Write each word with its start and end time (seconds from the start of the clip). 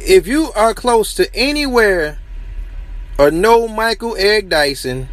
if 0.00 0.26
you 0.26 0.52
are 0.54 0.74
close 0.74 1.14
to 1.14 1.34
anywhere 1.34 2.18
or 3.18 3.30
know 3.30 3.66
Michael 3.66 4.16
Eric 4.16 4.48
Dyson, 4.48 5.08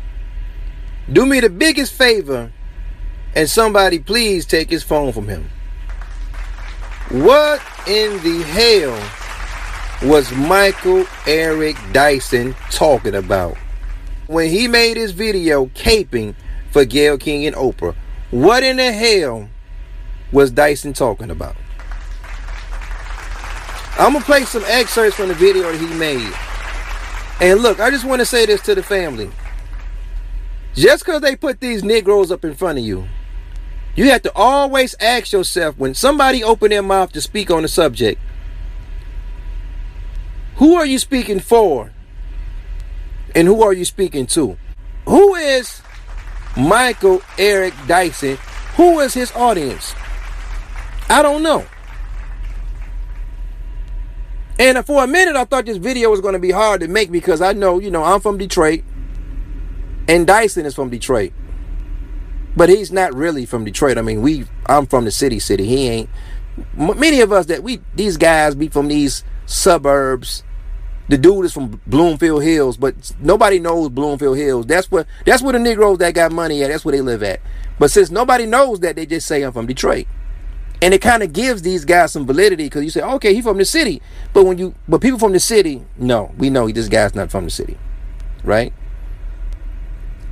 do 1.12 1.26
me 1.26 1.40
the 1.40 1.50
biggest 1.50 1.94
favor 1.94 2.52
and 3.36 3.50
somebody 3.50 4.00
please 4.00 4.46
take 4.46 4.70
his 4.70 4.84
phone 4.84 5.12
from 5.12 5.28
him. 5.28 5.50
What 7.10 7.62
in 7.88 8.22
the 8.24 8.44
hell 8.44 10.10
was 10.10 10.32
Michael 10.32 11.06
Eric 11.28 11.78
Dyson 11.92 12.56
talking 12.72 13.16
about 13.16 13.58
when 14.28 14.50
he 14.50 14.68
made 14.68 14.98
his 14.98 15.12
video 15.12 15.66
caping 15.68 16.36
for 16.72 16.86
Gayle 16.86 17.18
King 17.18 17.46
and 17.46 17.56
Oprah? 17.56 17.96
What 18.32 18.64
in 18.64 18.78
the 18.78 18.92
hell 18.92 19.50
was 20.32 20.52
Dyson 20.52 20.94
talking 20.94 21.30
about? 21.30 21.56
I'm 23.98 24.14
gonna 24.14 24.26
play 24.26 24.44
some 24.44 24.64
excerpts 24.66 25.16
from 25.16 25.28
the 25.28 25.36
video 25.36 25.72
that 25.72 25.80
he 25.80 25.94
made. 25.96 26.34
And 27.40 27.62
look, 27.62 27.80
I 27.80 27.90
just 27.90 28.06
want 28.06 28.22
to 28.22 28.26
say 28.26 28.46
this 28.46 28.62
to 28.64 28.76
the 28.76 28.84
family. 28.84 29.30
Just 30.74 31.06
because 31.06 31.22
they 31.22 31.36
put 31.36 31.60
these 31.60 31.84
Negroes 31.84 32.32
up 32.32 32.44
in 32.44 32.56
front 32.56 32.80
of 32.80 32.84
you, 32.84 33.08
you 33.96 34.10
have 34.10 34.24
to 34.24 34.32
always 34.36 34.96
ask 35.00 35.32
yourself 35.32 35.78
when 35.78 35.94
somebody 35.94 36.44
open 36.44 36.70
their 36.70 36.82
mouth 36.82 37.12
to 37.12 37.22
speak 37.22 37.52
on 37.52 37.62
the 37.62 37.68
subject, 37.68 38.20
who 40.56 40.76
are 40.76 40.86
you 40.86 40.98
speaking 40.98 41.40
for? 41.40 41.92
And 43.36 43.48
who 43.48 43.62
are 43.64 43.74
you 43.74 43.86
speaking 43.86 44.26
to? 44.28 44.58
Who 45.06 45.36
is 45.36 45.82
Michael 46.58 47.22
Eric 47.38 47.74
Dyson? 47.88 48.38
Who 48.76 49.00
is 49.00 49.14
his 49.14 49.32
audience? 49.34 49.94
I 51.10 51.22
don't 51.22 51.44
know. 51.44 51.66
And 54.64 54.86
for 54.86 55.04
a 55.04 55.08
minute, 55.08 55.36
I 55.36 55.44
thought 55.44 55.66
this 55.66 55.76
video 55.76 56.10
was 56.10 56.22
going 56.22 56.36
to 56.36 56.40
be 56.40 56.52
hard 56.52 56.80
to 56.80 56.88
make 56.88 57.12
because 57.12 57.42
I 57.42 57.52
know, 57.52 57.80
you 57.80 57.92
know, 57.92 58.02
I'm 58.02 58.22
from 58.22 58.38
Detroit 58.38 58.82
and 60.08 60.26
Dyson 60.26 60.66
is 60.66 60.74
from 60.74 60.90
Detroit. 60.90 61.34
But 62.56 62.70
he's 62.70 62.90
not 62.90 63.14
really 63.14 63.46
from 63.46 63.66
Detroit. 63.66 63.98
I 63.98 64.02
mean, 64.04 64.22
we 64.22 64.46
I'm 64.68 64.86
from 64.86 65.04
the 65.04 65.12
city 65.12 65.40
city. 65.40 65.66
He 65.66 65.90
ain't 65.90 66.10
many 66.78 67.20
of 67.20 67.34
us 67.34 67.48
that 67.48 67.62
we 67.62 67.82
these 67.94 68.16
guys 68.16 68.56
be 68.56 68.70
from 68.70 68.88
these 68.88 69.26
suburbs. 69.46 70.46
The 71.10 71.18
dude 71.18 71.44
is 71.44 71.52
from 71.52 71.82
Bloomfield 71.86 72.44
Hills, 72.44 72.78
but 72.78 73.12
nobody 73.20 73.60
knows 73.60 73.90
Bloomfield 73.90 74.38
Hills. 74.38 74.66
That's 74.66 74.90
what 74.90 75.08
that's 75.26 75.44
where 75.44 75.52
the 75.52 75.60
Negroes 75.60 75.98
that 75.98 76.14
got 76.14 76.32
money 76.32 76.64
at. 76.64 76.70
That's 76.70 76.86
where 76.86 76.94
they 76.94 77.02
live 77.02 77.22
at. 77.22 77.42
But 77.80 77.92
since 77.92 78.10
nobody 78.10 78.46
knows 78.46 78.80
that, 78.80 78.96
they 78.96 79.06
just 79.06 79.28
say 79.28 79.42
I'm 79.42 79.52
from 79.52 79.66
Detroit. 79.66 80.08
And 80.84 80.94
it 80.94 81.00
kind 81.00 81.24
of 81.24 81.32
gives 81.32 81.62
these 81.62 81.86
guys 81.86 82.12
some 82.12 82.26
validity 82.26 82.66
because 82.66 82.84
you 82.84 82.90
say, 82.90 83.02
okay, 83.02 83.34
he's 83.34 83.46
from 83.46 83.58
the 83.58 83.64
city. 83.64 84.02
But 84.34 84.44
when 84.44 84.58
you 84.58 84.76
but 84.86 85.00
people 85.00 85.18
from 85.18 85.32
the 85.32 85.40
city, 85.40 85.86
no, 85.96 86.34
we 86.38 86.50
know 86.50 86.70
this 86.70 86.90
guy's 86.90 87.16
not 87.16 87.32
from 87.32 87.46
the 87.46 87.52
city. 87.52 87.78
Right? 88.44 88.74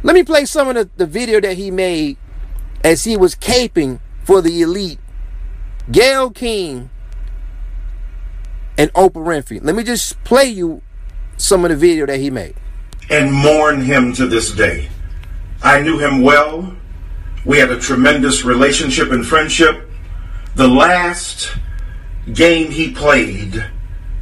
Let 0.04 0.14
me 0.14 0.24
play 0.24 0.44
some 0.44 0.68
of 0.68 0.76
the, 0.76 0.90
the 0.98 1.06
video 1.06 1.40
that 1.40 1.56
he 1.56 1.72
made 1.72 2.18
as 2.84 3.06
he 3.06 3.16
was 3.16 3.34
caping 3.34 4.02
for 4.26 4.42
the 4.42 4.62
elite. 4.62 5.00
Gayle 5.90 6.32
King 6.32 6.90
and 8.78 8.92
Oprah 8.92 9.24
Winfrey. 9.24 9.64
Let 9.64 9.74
me 9.74 9.86
just 9.86 10.22
play 10.26 10.48
you 10.48 10.82
some 11.38 11.64
of 11.64 11.72
the 11.72 11.78
video 11.78 12.06
that 12.08 12.20
he 12.20 12.30
made. 12.30 12.56
And 13.10 13.32
mourn 13.32 13.84
him 13.84 14.12
to 14.16 14.28
this 14.28 14.52
day. 14.52 14.90
I 15.64 15.82
knew 15.82 15.98
him 15.98 16.22
well. 16.22 16.76
We 17.46 17.58
had 17.58 17.72
a 17.72 17.80
tremendous 17.80 18.44
relationship 18.44 19.12
and 19.12 19.26
friendship. 19.26 19.88
The 20.56 20.68
last 20.68 21.56
game 22.34 22.72
he 22.72 22.92
played 22.92 23.66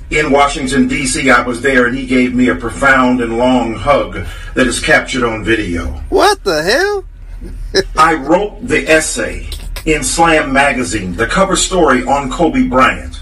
in 0.09 0.31
Washington, 0.31 0.87
D.C., 0.87 1.29
I 1.29 1.41
was 1.41 1.61
there 1.61 1.87
and 1.87 1.97
he 1.97 2.05
gave 2.05 2.33
me 2.33 2.49
a 2.49 2.55
profound 2.55 3.21
and 3.21 3.37
long 3.37 3.75
hug 3.75 4.25
that 4.53 4.67
is 4.67 4.79
captured 4.79 5.23
on 5.23 5.43
video. 5.43 5.87
What 6.09 6.43
the 6.43 6.63
hell? 6.63 7.83
I 7.97 8.15
wrote 8.15 8.67
the 8.67 8.87
essay 8.87 9.49
in 9.85 10.03
Slam 10.03 10.51
Magazine, 10.51 11.15
the 11.15 11.27
cover 11.27 11.55
story 11.55 12.03
on 12.03 12.29
Kobe 12.29 12.63
Bryant 12.63 13.15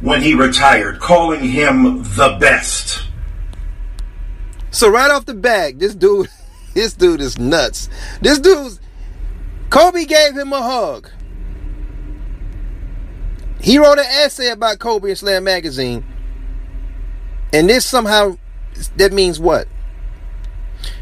when 0.00 0.20
he 0.20 0.34
retired, 0.34 1.00
calling 1.00 1.44
him 1.44 2.02
the 2.02 2.36
best. 2.40 3.04
So 4.70 4.88
right 4.88 5.10
off 5.10 5.26
the 5.26 5.34
bat, 5.34 5.78
this 5.78 5.94
dude, 5.94 6.28
this 6.74 6.94
dude 6.94 7.20
is 7.20 7.38
nuts. 7.38 7.88
This 8.20 8.38
dude's 8.38 8.80
Kobe 9.70 10.04
gave 10.04 10.36
him 10.36 10.52
a 10.52 10.62
hug. 10.62 11.08
He 13.62 13.78
wrote 13.78 13.98
an 13.98 14.06
essay 14.06 14.50
about 14.50 14.80
Kobe 14.80 15.10
in 15.10 15.16
Slam 15.16 15.44
Magazine. 15.44 16.04
And 17.52 17.68
this 17.68 17.86
somehow, 17.86 18.36
that 18.96 19.12
means 19.12 19.38
what? 19.38 19.68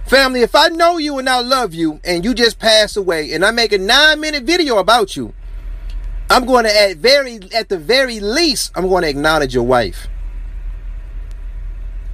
Family, 0.07 0.43
if 0.43 0.55
I 0.55 0.69
know 0.69 0.99
you 0.99 1.19
and 1.19 1.29
I 1.29 1.41
love 1.41 1.73
you 1.73 2.01
and 2.05 2.23
you 2.23 2.35
just 2.35 2.59
pass 2.59 2.97
away 2.97 3.33
and 3.33 3.47
I 3.47 3.51
make 3.51 3.73
a 3.73 3.79
nine 3.79 4.21
minute 4.21 4.43
video 4.43 4.77
about 4.77 5.17
you, 5.17 5.33
I'm 6.29 6.45
going 6.45 6.65
to 6.65 6.81
at 6.81 6.99
very 6.99 7.41
at 7.55 7.71
the 7.71 7.79
very 7.79 8.21
least, 8.21 8.73
I'm 8.75 8.89
going 8.89 9.05
to 9.05 9.09
acknowledge 9.09 9.55
your 9.55 9.65
wife. 9.65 10.09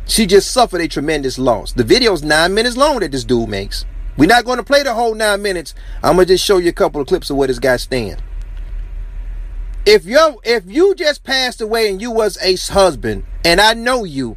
She 0.07 0.27
just 0.27 0.53
suffered 0.53 0.81
a 0.81 0.87
tremendous 0.87 1.39
loss. 1.39 1.73
The 1.73 1.83
video's 1.83 2.23
nine 2.23 2.55
minutes 2.55 2.77
long 2.77 3.01
that 3.01 3.11
this 3.11 3.25
dude 3.25 3.49
makes. 3.49 3.85
We're 4.17 4.27
not 4.27 4.45
going 4.45 4.59
to 4.59 4.65
play 4.65 4.85
the 4.85 4.95
whole 4.95 5.15
nine 5.15 5.43
minutes. 5.43 5.75
I'm 6.05 6.17
gonna 6.17 6.27
just 6.27 6.45
show 6.45 6.59
you 6.59 6.69
a 6.69 6.73
couple 6.73 7.01
of 7.01 7.09
clips 7.09 7.31
of 7.31 7.37
where 7.37 7.49
this 7.49 7.59
guy 7.59 7.79
stands 7.79 8.23
if 9.87 10.05
you 10.05 10.41
if 10.45 10.65
you 10.67 10.95
just 10.97 11.23
passed 11.23 11.61
away 11.61 11.89
and 11.89 12.03
you 12.03 12.11
was 12.11 12.37
a 12.43 12.57
husband 12.73 13.25
and 13.45 13.61
I 13.61 13.73
know 13.73 14.05
you, 14.05 14.37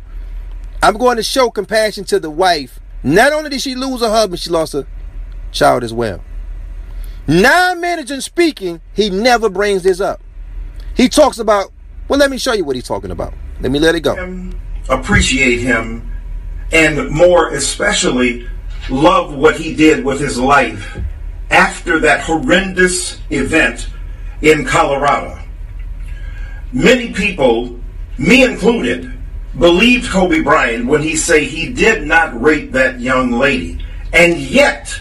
I'm 0.81 0.97
going 0.97 1.17
to 1.17 1.23
show 1.23 1.49
compassion 1.49 2.05
to 2.05 2.19
the 2.19 2.29
wife. 2.29 2.79
Not 3.03 3.33
only 3.33 3.49
did 3.49 3.61
she 3.61 3.75
lose 3.75 4.01
her 4.01 4.09
husband, 4.09 4.39
she 4.39 4.51
lost 4.51 4.75
a 4.75 4.85
child 5.51 5.83
as 5.83 5.91
well. 5.91 6.23
Nine 7.27 7.81
minutes 7.81 8.11
in 8.11 8.21
speaking, 8.21 8.81
he 8.93 9.09
never 9.09 9.49
brings 9.49 9.83
this 9.83 9.99
up. 9.99 10.21
He 10.95 11.09
talks 11.09 11.39
about, 11.39 11.71
well, 12.07 12.19
let 12.19 12.29
me 12.29 12.37
show 12.37 12.53
you 12.53 12.65
what 12.65 12.75
he's 12.75 12.87
talking 12.87 13.11
about. 13.11 13.33
Let 13.61 13.71
me 13.71 13.79
let 13.79 13.95
it 13.95 14.01
go. 14.01 14.51
Appreciate 14.89 15.59
him 15.59 16.11
and 16.71 17.09
more 17.09 17.53
especially 17.53 18.47
love 18.89 19.33
what 19.33 19.57
he 19.57 19.75
did 19.75 20.05
with 20.05 20.19
his 20.19 20.37
life 20.39 20.99
after 21.49 21.99
that 21.99 22.21
horrendous 22.21 23.19
event 23.31 23.89
in 24.41 24.65
Colorado. 24.65 25.39
Many 26.71 27.13
people, 27.13 27.79
me 28.17 28.43
included, 28.43 29.11
believed 29.57 30.09
Kobe 30.09 30.41
Bryant 30.41 30.85
when 30.85 31.01
he 31.01 31.15
say 31.15 31.43
he 31.43 31.73
did 31.73 32.05
not 32.05 32.39
rape 32.39 32.71
that 32.71 32.99
young 32.99 33.31
lady. 33.31 33.83
And 34.13 34.37
yet, 34.37 34.99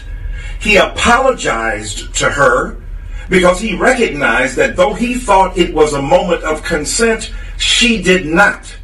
he 0.59 0.77
apologized 0.77 2.13
to 2.15 2.29
her 2.29 2.81
because 3.29 3.59
he 3.59 3.75
recognized 3.75 4.55
that 4.57 4.75
though 4.75 4.93
he 4.93 5.15
thought 5.15 5.57
it 5.57 5.73
was 5.73 5.93
a 5.93 6.01
moment 6.01 6.43
of 6.43 6.63
consent, 6.63 7.31
she 7.57 8.01
did 8.01 8.25
not. 8.25 8.75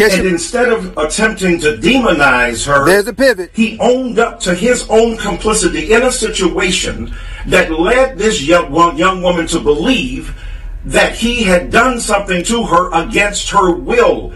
And 0.00 0.26
instead 0.26 0.68
of 0.68 0.96
attempting 0.98 1.60
to 1.60 1.76
demonize 1.76 2.66
her, 2.66 2.84
there's 2.84 3.06
a 3.06 3.12
pivot. 3.12 3.50
He 3.52 3.78
owned 3.78 4.18
up 4.18 4.40
to 4.40 4.54
his 4.54 4.88
own 4.88 5.16
complicity 5.16 5.92
in 5.92 6.02
a 6.02 6.10
situation 6.10 7.14
that 7.46 7.70
led 7.70 8.18
this 8.18 8.42
young, 8.42 8.98
young 8.98 9.22
woman 9.22 9.46
to 9.48 9.60
believe 9.60 10.36
that 10.84 11.14
he 11.14 11.44
had 11.44 11.70
done 11.70 12.00
something 12.00 12.42
to 12.44 12.64
her 12.64 12.92
against 12.92 13.50
her 13.50 13.74
will. 13.74 14.34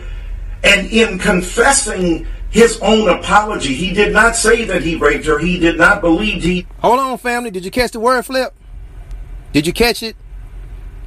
And 0.62 0.86
in 0.88 1.18
confessing 1.18 2.26
his 2.50 2.78
own 2.80 3.08
apology, 3.08 3.74
he 3.74 3.92
did 3.92 4.12
not 4.12 4.36
say 4.36 4.64
that 4.64 4.82
he 4.82 4.96
raped 4.96 5.26
her. 5.26 5.38
He 5.38 5.58
did 5.58 5.76
not 5.76 6.00
believe 6.00 6.42
he. 6.42 6.66
Hold 6.78 7.00
on, 7.00 7.18
family. 7.18 7.50
Did 7.50 7.64
you 7.64 7.70
catch 7.70 7.92
the 7.92 8.00
word 8.00 8.24
flip? 8.24 8.54
Did 9.52 9.66
you 9.66 9.72
catch 9.72 10.02
it? 10.02 10.16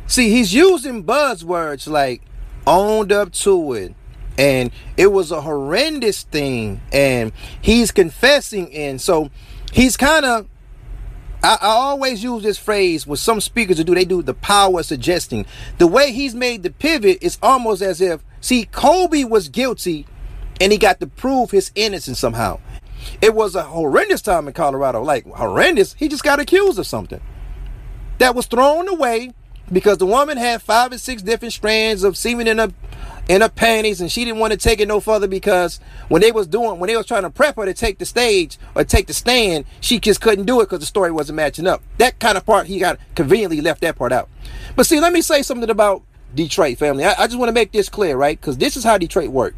See, 0.07 0.29
he's 0.29 0.53
using 0.53 1.03
buzzwords 1.03 1.87
like 1.87 2.21
owned 2.67 3.11
up 3.11 3.31
to 3.31 3.73
it. 3.73 3.95
And 4.41 4.71
it 4.97 5.11
was 5.11 5.31
a 5.31 5.41
horrendous 5.41 6.23
thing. 6.23 6.81
And 6.91 7.31
he's 7.61 7.91
confessing. 7.91 8.73
And 8.73 8.99
so 8.99 9.29
he's 9.71 9.95
kind 9.95 10.25
of 10.25 10.47
I, 11.43 11.57
I, 11.61 11.67
always 11.67 12.23
use 12.23 12.43
this 12.43 12.57
phrase 12.57 13.07
with 13.07 13.19
some 13.19 13.41
speakers 13.41 13.77
to 13.77 13.83
do. 13.83 13.95
They 13.95 14.05
do 14.05 14.21
the 14.21 14.33
power 14.33 14.79
of 14.79 14.85
suggesting. 14.85 15.45
The 15.79 15.87
way 15.87 16.11
he's 16.11 16.35
made 16.35 16.63
the 16.63 16.69
pivot 16.69 17.17
is 17.21 17.39
almost 17.41 17.81
as 17.81 17.99
if, 17.99 18.23
see, 18.41 18.65
Kobe 18.65 19.23
was 19.23 19.49
guilty 19.49 20.05
and 20.59 20.71
he 20.71 20.77
got 20.77 20.99
to 20.99 21.07
prove 21.07 21.51
his 21.51 21.71
innocence 21.73 22.19
somehow. 22.19 22.59
It 23.21 23.33
was 23.33 23.55
a 23.55 23.63
horrendous 23.63 24.21
time 24.21 24.47
in 24.47 24.53
Colorado. 24.53 25.01
Like, 25.01 25.25
horrendous. 25.25 25.93
He 25.93 26.07
just 26.07 26.23
got 26.23 26.39
accused 26.39 26.77
of 26.77 26.85
something 26.85 27.21
that 28.19 28.35
was 28.35 28.45
thrown 28.45 28.87
away 28.87 29.33
because 29.71 29.97
the 29.97 30.05
woman 30.05 30.37
had 30.37 30.61
five 30.61 30.91
or 30.91 30.97
six 30.97 31.23
different 31.23 31.53
strands 31.53 32.03
of 32.03 32.17
semen 32.17 32.47
in 32.47 32.59
her 32.59 32.71
in 33.31 33.41
her 33.41 33.49
panties 33.49 34.01
and 34.01 34.11
she 34.11 34.25
didn't 34.25 34.39
want 34.39 34.51
to 34.51 34.59
take 34.59 34.81
it 34.81 34.87
no 34.87 34.99
further 34.99 35.27
because 35.27 35.79
when 36.09 36.21
they 36.21 36.31
was 36.31 36.47
doing 36.47 36.79
when 36.79 36.87
they 36.89 36.97
was 36.97 37.05
trying 37.05 37.23
to 37.23 37.29
prep 37.29 37.55
her 37.55 37.65
to 37.65 37.73
take 37.73 37.97
the 37.97 38.05
stage 38.05 38.57
or 38.75 38.83
take 38.83 39.07
the 39.07 39.13
stand 39.13 39.63
she 39.79 39.99
just 39.99 40.19
couldn't 40.19 40.45
do 40.45 40.59
it 40.59 40.65
because 40.65 40.81
the 40.81 40.85
story 40.85 41.11
wasn't 41.11 41.35
matching 41.35 41.65
up 41.65 41.81
that 41.97 42.19
kind 42.19 42.37
of 42.37 42.45
part 42.45 42.67
he 42.67 42.77
got 42.77 42.99
conveniently 43.15 43.61
left 43.61 43.79
that 43.79 43.95
part 43.95 44.11
out 44.11 44.27
but 44.75 44.85
see 44.85 44.99
let 44.99 45.13
me 45.13 45.21
say 45.21 45.41
something 45.41 45.69
about 45.69 46.03
Detroit 46.35 46.77
family. 46.77 47.03
I, 47.03 47.13
I 47.17 47.27
just 47.27 47.37
want 47.37 47.49
to 47.49 47.53
make 47.53 47.71
this 47.71 47.89
clear, 47.89 48.15
right? 48.15 48.39
Because 48.39 48.57
this 48.57 48.77
is 48.77 48.83
how 48.83 48.97
Detroit 48.97 49.29
worked. 49.29 49.57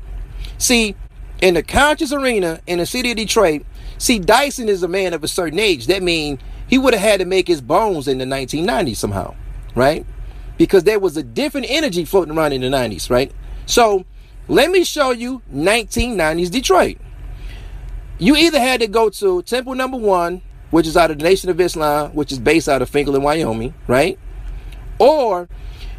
See, 0.58 0.96
in 1.42 1.54
the 1.56 1.64
conscious 1.64 2.12
arena 2.12 2.62
in 2.68 2.80
the 2.80 2.86
city 2.86 3.12
of 3.12 3.18
Detroit, 3.18 3.64
see, 3.98 4.20
Dyson 4.20 4.70
is 4.70 4.84
a 4.84 4.88
man 4.88 5.14
of 5.14 5.24
a 5.24 5.28
certain 5.28 5.60
age. 5.60 5.88
That 5.88 6.02
means 6.02 6.40
he 6.68 6.78
would 6.78 6.94
have 6.94 7.04
had 7.04 7.20
to 7.20 7.26
make 7.26 7.48
his 7.48 7.62
bones 7.62 8.08
in 8.08 8.18
the 8.18 8.26
1990s 8.26 8.96
somehow, 8.96 9.36
right? 9.76 10.06
Because 10.58 10.84
there 10.84 11.00
was 11.00 11.18
a 11.18 11.24
different 11.24 11.68
energy 11.70 12.06
floating 12.06 12.36
around 12.36 12.54
in 12.54 12.62
the 12.62 12.68
90s, 12.68 13.10
right? 13.10 13.32
So 13.66 14.06
let 14.48 14.72
me 14.72 14.84
show 14.84 15.12
you 15.12 15.42
1990s 15.54 16.52
Detroit. 16.52 16.98
You 18.20 18.36
either 18.36 18.60
had 18.60 18.82
to 18.82 18.88
go 18.88 19.10
to 19.10 19.42
Temple 19.44 19.76
Number 19.76 19.98
One, 19.98 20.42
which 20.72 20.88
is 20.88 20.96
out 20.96 21.12
of 21.12 21.20
the 21.20 21.24
Nation 21.24 21.50
of 21.50 21.60
Islam, 21.60 22.12
which 22.12 22.32
is 22.32 22.40
based 22.40 22.70
out 22.70 22.82
of 22.82 22.90
Fenkell 22.90 23.16
in 23.16 23.24
Wyoming, 23.24 23.74
right? 23.88 24.18
Or 25.00 25.48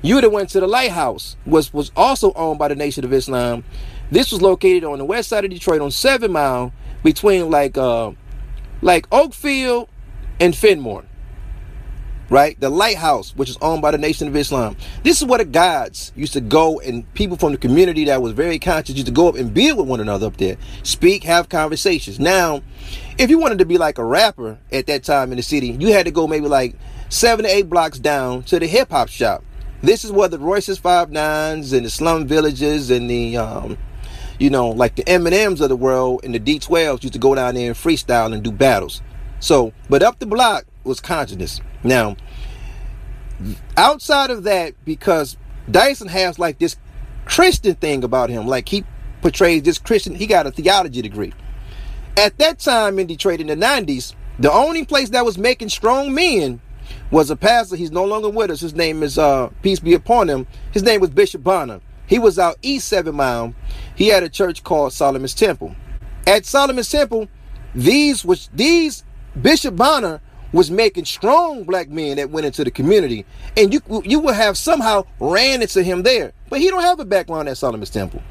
you 0.02 0.14
would 0.14 0.24
have 0.24 0.32
went 0.32 0.50
to 0.50 0.60
the 0.60 0.66
Lighthouse, 0.66 1.36
which 1.44 1.72
was 1.72 1.90
also 1.96 2.32
owned 2.34 2.58
by 2.58 2.68
the 2.68 2.76
Nation 2.76 3.04
of 3.04 3.12
Islam. 3.12 3.64
This 4.10 4.30
was 4.30 4.42
located 4.42 4.84
on 4.84 4.98
the 4.98 5.04
west 5.04 5.28
side 5.28 5.44
of 5.44 5.50
Detroit 5.50 5.80
on 5.80 5.90
Seven 5.90 6.32
Mile, 6.32 6.72
between 7.04 7.50
like 7.50 7.78
uh, 7.78 8.10
like 8.82 9.08
Oakfield 9.10 9.86
and 10.40 10.56
Fenmore 10.56 11.04
right? 12.30 12.58
The 12.60 12.70
lighthouse, 12.70 13.34
which 13.36 13.50
is 13.50 13.56
owned 13.60 13.82
by 13.82 13.90
the 13.90 13.98
Nation 13.98 14.28
of 14.28 14.36
Islam. 14.36 14.76
This 15.02 15.20
is 15.20 15.26
where 15.26 15.38
the 15.38 15.44
gods 15.44 16.12
used 16.16 16.32
to 16.34 16.40
go, 16.40 16.80
and 16.80 17.12
people 17.14 17.36
from 17.36 17.52
the 17.52 17.58
community 17.58 18.04
that 18.04 18.22
was 18.22 18.32
very 18.32 18.58
conscious 18.58 18.94
used 18.94 19.06
to 19.06 19.12
go 19.12 19.28
up 19.28 19.36
and 19.36 19.52
build 19.52 19.78
with 19.78 19.88
one 19.88 20.00
another 20.00 20.26
up 20.26 20.36
there, 20.36 20.56
speak, 20.82 21.24
have 21.24 21.48
conversations. 21.48 22.18
Now, 22.18 22.62
if 23.18 23.30
you 23.30 23.38
wanted 23.38 23.58
to 23.58 23.66
be 23.66 23.78
like 23.78 23.98
a 23.98 24.04
rapper 24.04 24.58
at 24.72 24.86
that 24.86 25.04
time 25.04 25.30
in 25.30 25.36
the 25.36 25.42
city, 25.42 25.68
you 25.68 25.92
had 25.92 26.06
to 26.06 26.12
go 26.12 26.26
maybe 26.26 26.48
like 26.48 26.76
seven 27.08 27.44
to 27.44 27.50
eight 27.50 27.68
blocks 27.68 27.98
down 27.98 28.42
to 28.44 28.58
the 28.58 28.66
hip 28.66 28.90
hop 28.90 29.08
shop. 29.08 29.44
This 29.82 30.04
is 30.04 30.10
where 30.10 30.28
the 30.28 30.38
Royces 30.38 30.78
Five 30.78 31.10
Nines 31.10 31.72
and 31.72 31.84
the 31.84 31.90
Slum 31.90 32.26
Villages 32.26 32.90
and 32.90 33.08
the 33.10 33.36
um, 33.36 33.76
you 34.38 34.50
know, 34.50 34.70
like 34.70 34.96
the 34.96 35.04
Eminems 35.04 35.60
of 35.60 35.68
the 35.68 35.76
world 35.76 36.20
and 36.24 36.34
the 36.34 36.40
D12s 36.40 37.02
used 37.02 37.12
to 37.12 37.18
go 37.18 37.34
down 37.34 37.54
there 37.54 37.68
and 37.68 37.76
freestyle 37.76 38.32
and 38.32 38.42
do 38.42 38.50
battles. 38.50 39.02
So, 39.40 39.72
but 39.88 40.02
up 40.02 40.18
the 40.18 40.26
block 40.26 40.64
was 40.84 41.00
consciousness. 41.00 41.60
Now, 41.82 42.16
outside 43.76 44.30
of 44.30 44.44
that, 44.44 44.74
because 44.84 45.36
Dyson 45.70 46.08
has 46.08 46.38
like 46.38 46.58
this 46.58 46.76
Christian 47.24 47.74
thing 47.74 48.04
about 48.04 48.30
him, 48.30 48.46
like 48.46 48.68
he 48.68 48.84
portrays 49.22 49.62
this 49.62 49.78
Christian, 49.78 50.14
he 50.14 50.26
got 50.26 50.46
a 50.46 50.50
theology 50.50 51.02
degree. 51.02 51.32
At 52.16 52.38
that 52.38 52.58
time 52.58 52.98
in 52.98 53.06
Detroit 53.06 53.40
in 53.40 53.48
the 53.48 53.56
90s, 53.56 54.14
the 54.38 54.52
only 54.52 54.84
place 54.84 55.10
that 55.10 55.24
was 55.24 55.38
making 55.38 55.68
strong 55.68 56.14
men 56.14 56.60
was 57.10 57.30
a 57.30 57.36
pastor. 57.36 57.76
He's 57.76 57.90
no 57.90 58.04
longer 58.04 58.28
with 58.28 58.50
us. 58.50 58.60
His 58.60 58.74
name 58.74 59.02
is 59.02 59.18
uh 59.18 59.48
peace 59.62 59.80
be 59.80 59.94
upon 59.94 60.28
him. 60.28 60.46
His 60.72 60.82
name 60.82 61.00
was 61.00 61.10
Bishop 61.10 61.42
Bonner. 61.42 61.80
He 62.06 62.18
was 62.18 62.38
out 62.38 62.56
east 62.62 62.88
seven 62.88 63.14
mile. 63.14 63.54
He 63.94 64.08
had 64.08 64.22
a 64.22 64.28
church 64.28 64.62
called 64.62 64.92
Solomon's 64.92 65.34
Temple. 65.34 65.74
At 66.26 66.44
Solomon's 66.44 66.90
Temple, 66.90 67.28
these 67.74 68.24
was 68.24 68.50
these 68.52 69.04
Bishop 69.40 69.76
Bonner 69.76 70.20
was 70.54 70.70
making 70.70 71.04
strong 71.04 71.64
black 71.64 71.90
men 71.90 72.16
that 72.16 72.30
went 72.30 72.46
into 72.46 72.62
the 72.62 72.70
community, 72.70 73.26
and 73.56 73.74
you 73.74 73.82
you 74.04 74.20
would 74.20 74.36
have 74.36 74.56
somehow 74.56 75.04
ran 75.18 75.60
into 75.60 75.82
him 75.82 76.04
there. 76.04 76.32
But 76.48 76.60
he 76.60 76.70
don't 76.70 76.82
have 76.82 77.00
a 77.00 77.04
background 77.04 77.48
at 77.48 77.58
Solomon's 77.58 77.90
Temple. 77.90 78.22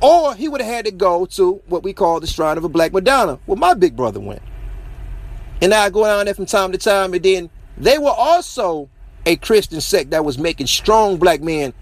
Or 0.00 0.34
he 0.34 0.48
would 0.48 0.62
have 0.62 0.72
had 0.72 0.84
to 0.86 0.90
go 0.90 1.26
to 1.26 1.62
what 1.66 1.82
we 1.82 1.92
call 1.92 2.20
the 2.20 2.26
Shrine 2.26 2.56
of 2.56 2.64
a 2.64 2.70
Black 2.70 2.94
Madonna, 2.94 3.38
where 3.44 3.58
my 3.58 3.74
big 3.74 3.96
brother 3.96 4.18
went. 4.18 4.40
And 5.60 5.74
I 5.74 5.90
go 5.90 6.04
down 6.04 6.24
there 6.24 6.34
from 6.34 6.46
time 6.46 6.72
to 6.72 6.78
time, 6.78 7.12
and 7.12 7.22
then 7.22 7.50
they 7.76 7.98
were 7.98 8.10
also 8.10 8.88
a 9.26 9.36
Christian 9.36 9.82
sect 9.82 10.10
that 10.10 10.24
was 10.24 10.38
making 10.38 10.68
strong 10.68 11.18
black 11.18 11.42
men. 11.42 11.74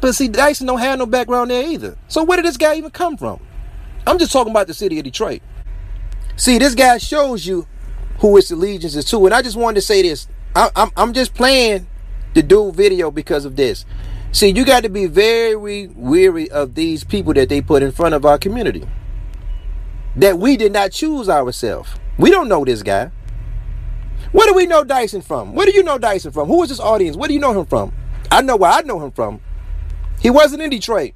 But 0.00 0.14
see, 0.14 0.28
Dyson 0.28 0.66
don't 0.66 0.78
have 0.78 0.98
no 0.98 1.04
background 1.04 1.50
there 1.50 1.68
either. 1.68 1.98
So 2.08 2.24
where 2.24 2.36
did 2.36 2.46
this 2.46 2.56
guy 2.56 2.76
even 2.76 2.90
come 2.90 3.18
from? 3.18 3.38
I'm 4.06 4.18
just 4.18 4.32
talking 4.32 4.50
about 4.50 4.66
the 4.66 4.74
city 4.74 4.98
of 4.98 5.04
Detroit. 5.04 5.42
See, 6.36 6.56
this 6.56 6.74
guy 6.74 6.96
shows 6.96 7.46
you 7.46 7.66
who 8.22 8.36
its 8.36 8.52
allegiance 8.52 8.94
is 8.94 9.04
to. 9.04 9.26
And 9.26 9.34
I 9.34 9.42
just 9.42 9.56
wanted 9.56 9.74
to 9.74 9.80
say 9.82 10.00
this. 10.00 10.28
I, 10.54 10.70
I'm, 10.76 10.90
I'm 10.96 11.12
just 11.12 11.34
playing 11.34 11.88
the 12.34 12.42
dual 12.42 12.70
video 12.70 13.10
because 13.10 13.44
of 13.44 13.56
this. 13.56 13.84
See, 14.30 14.48
you 14.48 14.64
got 14.64 14.84
to 14.84 14.88
be 14.88 15.06
very 15.06 15.56
weary 15.88 16.48
of 16.50 16.76
these 16.76 17.02
people 17.02 17.34
that 17.34 17.48
they 17.48 17.60
put 17.60 17.82
in 17.82 17.90
front 17.90 18.14
of 18.14 18.24
our 18.24 18.38
community. 18.38 18.88
That 20.14 20.38
we 20.38 20.56
did 20.56 20.72
not 20.72 20.92
choose 20.92 21.28
ourselves. 21.28 21.90
We 22.16 22.30
don't 22.30 22.48
know 22.48 22.64
this 22.64 22.84
guy. 22.84 23.10
Where 24.30 24.46
do 24.46 24.54
we 24.54 24.66
know 24.66 24.84
Dyson 24.84 25.20
from? 25.20 25.54
Where 25.54 25.66
do 25.66 25.72
you 25.72 25.82
know 25.82 25.98
Dyson 25.98 26.30
from? 26.30 26.46
Who 26.46 26.62
is 26.62 26.68
this 26.68 26.78
audience? 26.78 27.16
Where 27.16 27.26
do 27.26 27.34
you 27.34 27.40
know 27.40 27.58
him 27.58 27.66
from? 27.66 27.92
I 28.30 28.40
know 28.40 28.54
where 28.56 28.70
I 28.70 28.82
know 28.82 29.04
him 29.04 29.10
from. 29.10 29.40
He 30.20 30.30
wasn't 30.30 30.62
in 30.62 30.70
Detroit. 30.70 31.14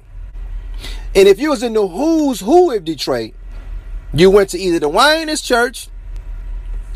And 1.15 1.25
if 1.27 1.39
you 1.39 1.51
was 1.51 1.63
in 1.63 1.71
the 1.71 1.87
who's 1.87 2.41
who 2.41 2.75
of 2.75 2.83
Detroit, 2.83 3.33
you 4.13 4.29
went 4.29 4.49
to 4.49 4.59
either 4.59 4.79
the 4.79 4.89
Wionist 4.89 5.45
Church 5.45 5.87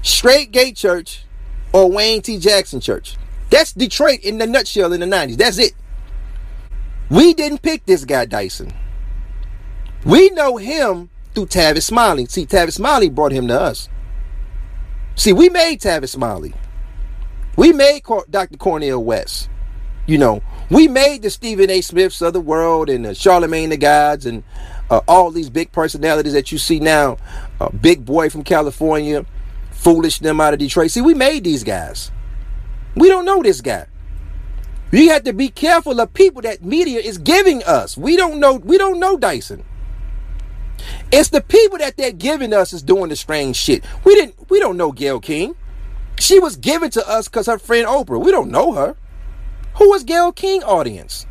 Straight 0.01 0.51
Gate 0.51 0.75
Church 0.75 1.25
or 1.74 1.89
Wayne 1.89 2.21
T. 2.21 2.38
Jackson 2.38 2.80
Church. 2.80 3.18
That's 3.50 3.74
Detroit 3.74 4.21
in 4.21 4.38
the 4.38 4.48
nutshell 4.48 4.94
in 4.94 5.01
the 5.01 5.06
90s. 5.06 5.38
That's 5.38 5.57
it. 5.57 5.74
We 7.09 7.33
didn't 7.33 7.62
pick 7.62 7.86
this 7.86 8.06
guy, 8.06 8.25
Dyson. 8.25 8.74
We 10.06 10.30
know 10.30 10.57
him 10.57 11.09
through 11.36 11.48
Tavis 11.48 11.83
Smiley. 11.83 12.25
See, 12.25 12.45
Tavis 12.45 12.74
Smiley 12.74 13.09
brought 13.09 13.31
him 13.31 13.48
to 13.50 13.59
us. 13.59 13.89
See, 15.15 15.33
we 15.33 15.50
made 15.50 15.81
Tavis 15.81 16.09
Smiley. 16.09 16.54
We 17.57 17.74
made 17.74 18.04
Dr. 18.30 18.57
Cornel 18.57 19.04
West. 19.04 19.50
You 20.07 20.18
know, 20.18 20.42
we 20.69 20.88
made 20.88 21.21
the 21.21 21.30
Stephen 21.30 21.69
A. 21.69 21.81
Smiths 21.81 22.21
of 22.21 22.33
the 22.33 22.42
world 22.42 22.89
and 22.89 23.06
the 23.06 23.13
Charlemagne 23.13 23.69
the 23.69 23.77
Gods 23.77 24.25
and 24.25 24.44
uh, 24.89 25.01
all 25.07 25.31
these 25.31 25.50
big 25.50 25.71
personalities 25.71 26.33
that 26.33 26.51
you 26.51 26.57
see 26.57 26.80
now. 26.80 27.18
Uh, 27.59 27.69
big 27.69 28.06
boy 28.06 28.30
from 28.30 28.44
California, 28.44 29.25
foolish 29.81 30.19
them 30.19 30.39
out 30.39 30.54
of 30.54 30.60
Detroit. 30.60 30.92
See, 30.92 31.01
we 31.01 31.13
made 31.13 31.44
these 31.44 31.63
guys. 31.63 32.12
We 32.95 33.10
don't 33.10 33.25
know 33.25 33.42
this 33.42 33.62
guy. 33.62 33.88
We 34.92 35.07
have 35.07 35.24
to 35.24 35.33
be 35.33 35.50
careful 35.50 36.00
of 36.00 36.13
people 36.13 36.42
that 36.44 36.63
media 36.63 37.00
is 37.00 37.18
giving 37.18 37.63
us. 37.63 37.98
We 37.98 38.16
don't 38.16 38.39
know. 38.39 38.56
We 38.56 38.78
don't 38.78 39.00
know 39.00 39.18
Dyson. 39.18 39.63
It's 41.12 41.30
the 41.30 41.42
people 41.42 41.78
that 41.80 41.98
they're 41.98 42.12
giving 42.12 42.54
us 42.54 42.74
is 42.74 42.83
doing 42.83 43.10
the 43.10 43.16
strange 43.16 43.56
shit. 43.56 43.83
We 44.04 44.16
didn't. 44.16 44.50
We 44.50 44.60
don't 44.60 44.78
know 44.78 44.92
Gayle 44.92 45.19
King. 45.19 45.56
She 46.19 46.39
was 46.39 46.57
given 46.57 46.92
to 46.92 47.07
us 47.10 47.28
because 47.28 47.48
her 47.48 47.57
friend 47.57 47.88
Oprah. 47.88 48.24
We 48.24 48.31
don't 48.31 48.51
know 48.51 48.74
her. 48.74 48.95
Who 49.75 49.94
is 49.94 50.04
Gayle 50.04 50.31
King 50.31 50.63
audience? 50.63 51.25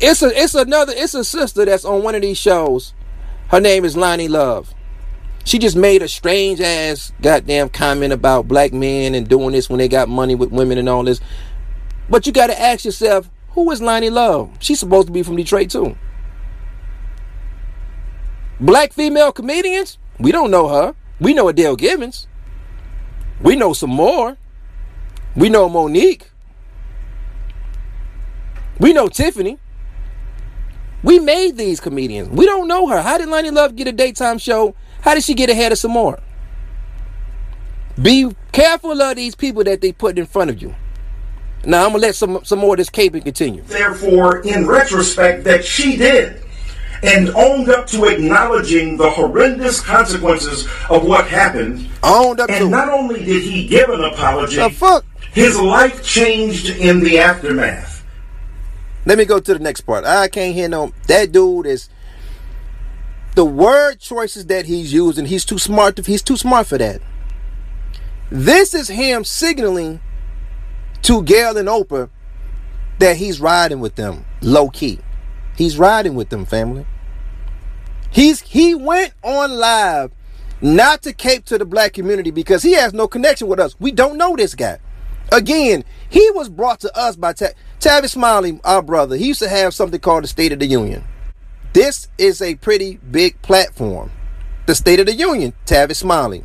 It's 0.00 0.22
a. 0.22 0.28
It's 0.28 0.54
another. 0.54 0.94
It's 0.96 1.14
a 1.14 1.24
sister 1.24 1.64
that's 1.64 1.84
on 1.84 2.02
one 2.02 2.14
of 2.14 2.22
these 2.22 2.38
shows. 2.38 2.94
Her 3.48 3.60
name 3.60 3.84
is 3.84 3.94
Loni 3.94 4.28
Love. 4.28 4.73
She 5.44 5.58
just 5.58 5.76
made 5.76 6.00
a 6.00 6.08
strange 6.08 6.60
ass 6.60 7.12
goddamn 7.20 7.68
comment 7.68 8.12
about 8.12 8.48
black 8.48 8.72
men 8.72 9.14
and 9.14 9.28
doing 9.28 9.52
this 9.52 9.68
when 9.68 9.78
they 9.78 9.88
got 9.88 10.08
money 10.08 10.34
with 10.34 10.50
women 10.50 10.78
and 10.78 10.88
all 10.88 11.04
this. 11.04 11.20
But 12.08 12.26
you 12.26 12.32
got 12.32 12.48
to 12.48 12.60
ask 12.60 12.84
yourself, 12.84 13.30
who 13.50 13.70
is 13.70 13.80
Loni 13.80 14.10
Love? 14.10 14.50
She's 14.58 14.80
supposed 14.80 15.06
to 15.06 15.12
be 15.12 15.22
from 15.22 15.36
Detroit 15.36 15.70
too. 15.70 15.96
Black 18.58 18.92
female 18.92 19.32
comedians? 19.32 19.98
We 20.18 20.32
don't 20.32 20.50
know 20.50 20.68
her. 20.68 20.94
We 21.20 21.34
know 21.34 21.48
Adele 21.48 21.76
Givens. 21.76 22.26
We 23.42 23.54
know 23.54 23.72
some 23.72 23.90
more. 23.90 24.38
We 25.36 25.50
know 25.50 25.68
Monique. 25.68 26.30
We 28.78 28.92
know 28.92 29.08
Tiffany. 29.08 29.58
We 31.02 31.18
made 31.18 31.58
these 31.58 31.80
comedians. 31.80 32.30
We 32.30 32.46
don't 32.46 32.66
know 32.66 32.86
her. 32.88 33.02
How 33.02 33.18
did 33.18 33.28
Loni 33.28 33.52
Love 33.52 33.76
get 33.76 33.86
a 33.86 33.92
daytime 33.92 34.38
show 34.38 34.74
how 35.04 35.12
did 35.12 35.22
she 35.22 35.34
get 35.34 35.50
ahead 35.50 35.70
of 35.70 35.76
some 35.76 35.90
more? 35.90 36.18
Be 38.00 38.34
careful 38.52 39.02
of 39.02 39.16
these 39.16 39.34
people 39.34 39.62
that 39.64 39.82
they 39.82 39.92
put 39.92 40.18
in 40.18 40.24
front 40.24 40.48
of 40.48 40.62
you. 40.62 40.74
Now 41.66 41.84
I'm 41.84 41.90
gonna 41.90 41.98
let 41.98 42.14
some 42.14 42.42
some 42.42 42.58
more 42.58 42.72
of 42.72 42.78
this 42.78 42.88
caping 42.88 43.22
continue. 43.22 43.62
Therefore, 43.64 44.40
in 44.40 44.66
retrospect, 44.66 45.44
that 45.44 45.62
she 45.62 45.98
did 45.98 46.42
and 47.02 47.28
owned 47.36 47.68
up 47.68 47.86
to 47.88 48.06
acknowledging 48.06 48.96
the 48.96 49.10
horrendous 49.10 49.78
consequences 49.78 50.66
of 50.88 51.04
what 51.04 51.26
happened. 51.26 51.86
Owned 52.02 52.40
up 52.40 52.48
and 52.48 52.64
to 52.64 52.68
not 52.70 52.88
only 52.88 53.22
did 53.22 53.42
he 53.42 53.66
give 53.66 53.90
an 53.90 54.02
apology, 54.04 54.56
the 54.56 54.70
fuck? 54.70 55.04
his 55.34 55.60
life 55.60 56.02
changed 56.02 56.70
in 56.70 57.00
the 57.00 57.18
aftermath. 57.18 58.02
Let 59.04 59.18
me 59.18 59.26
go 59.26 59.38
to 59.38 59.52
the 59.52 59.60
next 59.60 59.82
part. 59.82 60.06
I 60.06 60.28
can't 60.28 60.54
hear 60.54 60.70
no 60.70 60.94
that 61.08 61.30
dude 61.30 61.66
is 61.66 61.90
the 63.34 63.44
word 63.44 64.00
choices 64.00 64.46
that 64.46 64.66
he's 64.66 64.92
using, 64.92 65.26
he's 65.26 65.44
too 65.44 65.58
smart. 65.58 65.96
To, 65.96 66.02
he's 66.02 66.22
too 66.22 66.36
smart 66.36 66.66
for 66.66 66.78
that. 66.78 67.00
This 68.30 68.74
is 68.74 68.88
him 68.88 69.24
signaling 69.24 70.00
to 71.02 71.22
Gayle 71.22 71.56
and 71.56 71.68
Oprah 71.68 72.10
that 72.98 73.16
he's 73.16 73.40
riding 73.40 73.80
with 73.80 73.96
them 73.96 74.24
low 74.40 74.68
key. 74.68 74.98
He's 75.56 75.76
riding 75.78 76.14
with 76.14 76.30
them, 76.30 76.44
family. 76.44 76.86
He's 78.10 78.40
he 78.40 78.74
went 78.74 79.12
on 79.22 79.52
live 79.58 80.12
not 80.60 81.02
to 81.02 81.12
cape 81.12 81.44
to 81.46 81.58
the 81.58 81.64
black 81.64 81.92
community 81.92 82.30
because 82.30 82.62
he 82.62 82.72
has 82.74 82.94
no 82.94 83.06
connection 83.06 83.48
with 83.48 83.60
us. 83.60 83.74
We 83.78 83.90
don't 83.92 84.16
know 84.16 84.36
this 84.36 84.54
guy. 84.54 84.78
Again, 85.32 85.84
He 86.08 86.30
was 86.30 86.48
brought 86.48 86.80
to 86.80 86.96
us 86.96 87.16
by 87.16 87.32
Ta- 87.32 87.50
Tavis 87.80 88.10
Smiley, 88.10 88.60
our 88.64 88.82
brother. 88.82 89.16
He 89.16 89.26
used 89.26 89.40
to 89.40 89.48
have 89.48 89.74
something 89.74 89.98
called 89.98 90.24
the 90.24 90.28
State 90.28 90.52
of 90.52 90.60
the 90.60 90.66
Union. 90.66 91.04
This 91.74 92.06
is 92.18 92.40
a 92.40 92.54
pretty 92.54 92.98
big 92.98 93.42
platform. 93.42 94.12
The 94.66 94.76
State 94.76 95.00
of 95.00 95.06
the 95.06 95.12
Union, 95.12 95.52
Tavis 95.66 95.96
Smiley. 95.96 96.44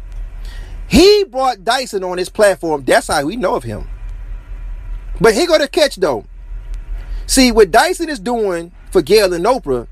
He 0.87 1.23
brought 1.23 1.63
Dyson 1.63 2.03
on 2.03 2.17
his 2.17 2.29
platform. 2.29 2.83
That's 2.83 3.07
how 3.07 3.23
we 3.23 3.35
know 3.35 3.53
of 3.53 3.63
him. 3.63 3.87
But 5.21 5.35
he 5.35 5.45
got 5.45 5.61
a 5.61 5.67
catch 5.67 5.97
though. 5.97 6.25
See, 7.27 7.51
what 7.51 7.69
Dyson 7.69 8.09
is 8.09 8.19
doing 8.19 8.71
for 8.89 9.03
Gayle 9.03 9.31
and 9.35 9.45
Oprah, 9.45 9.87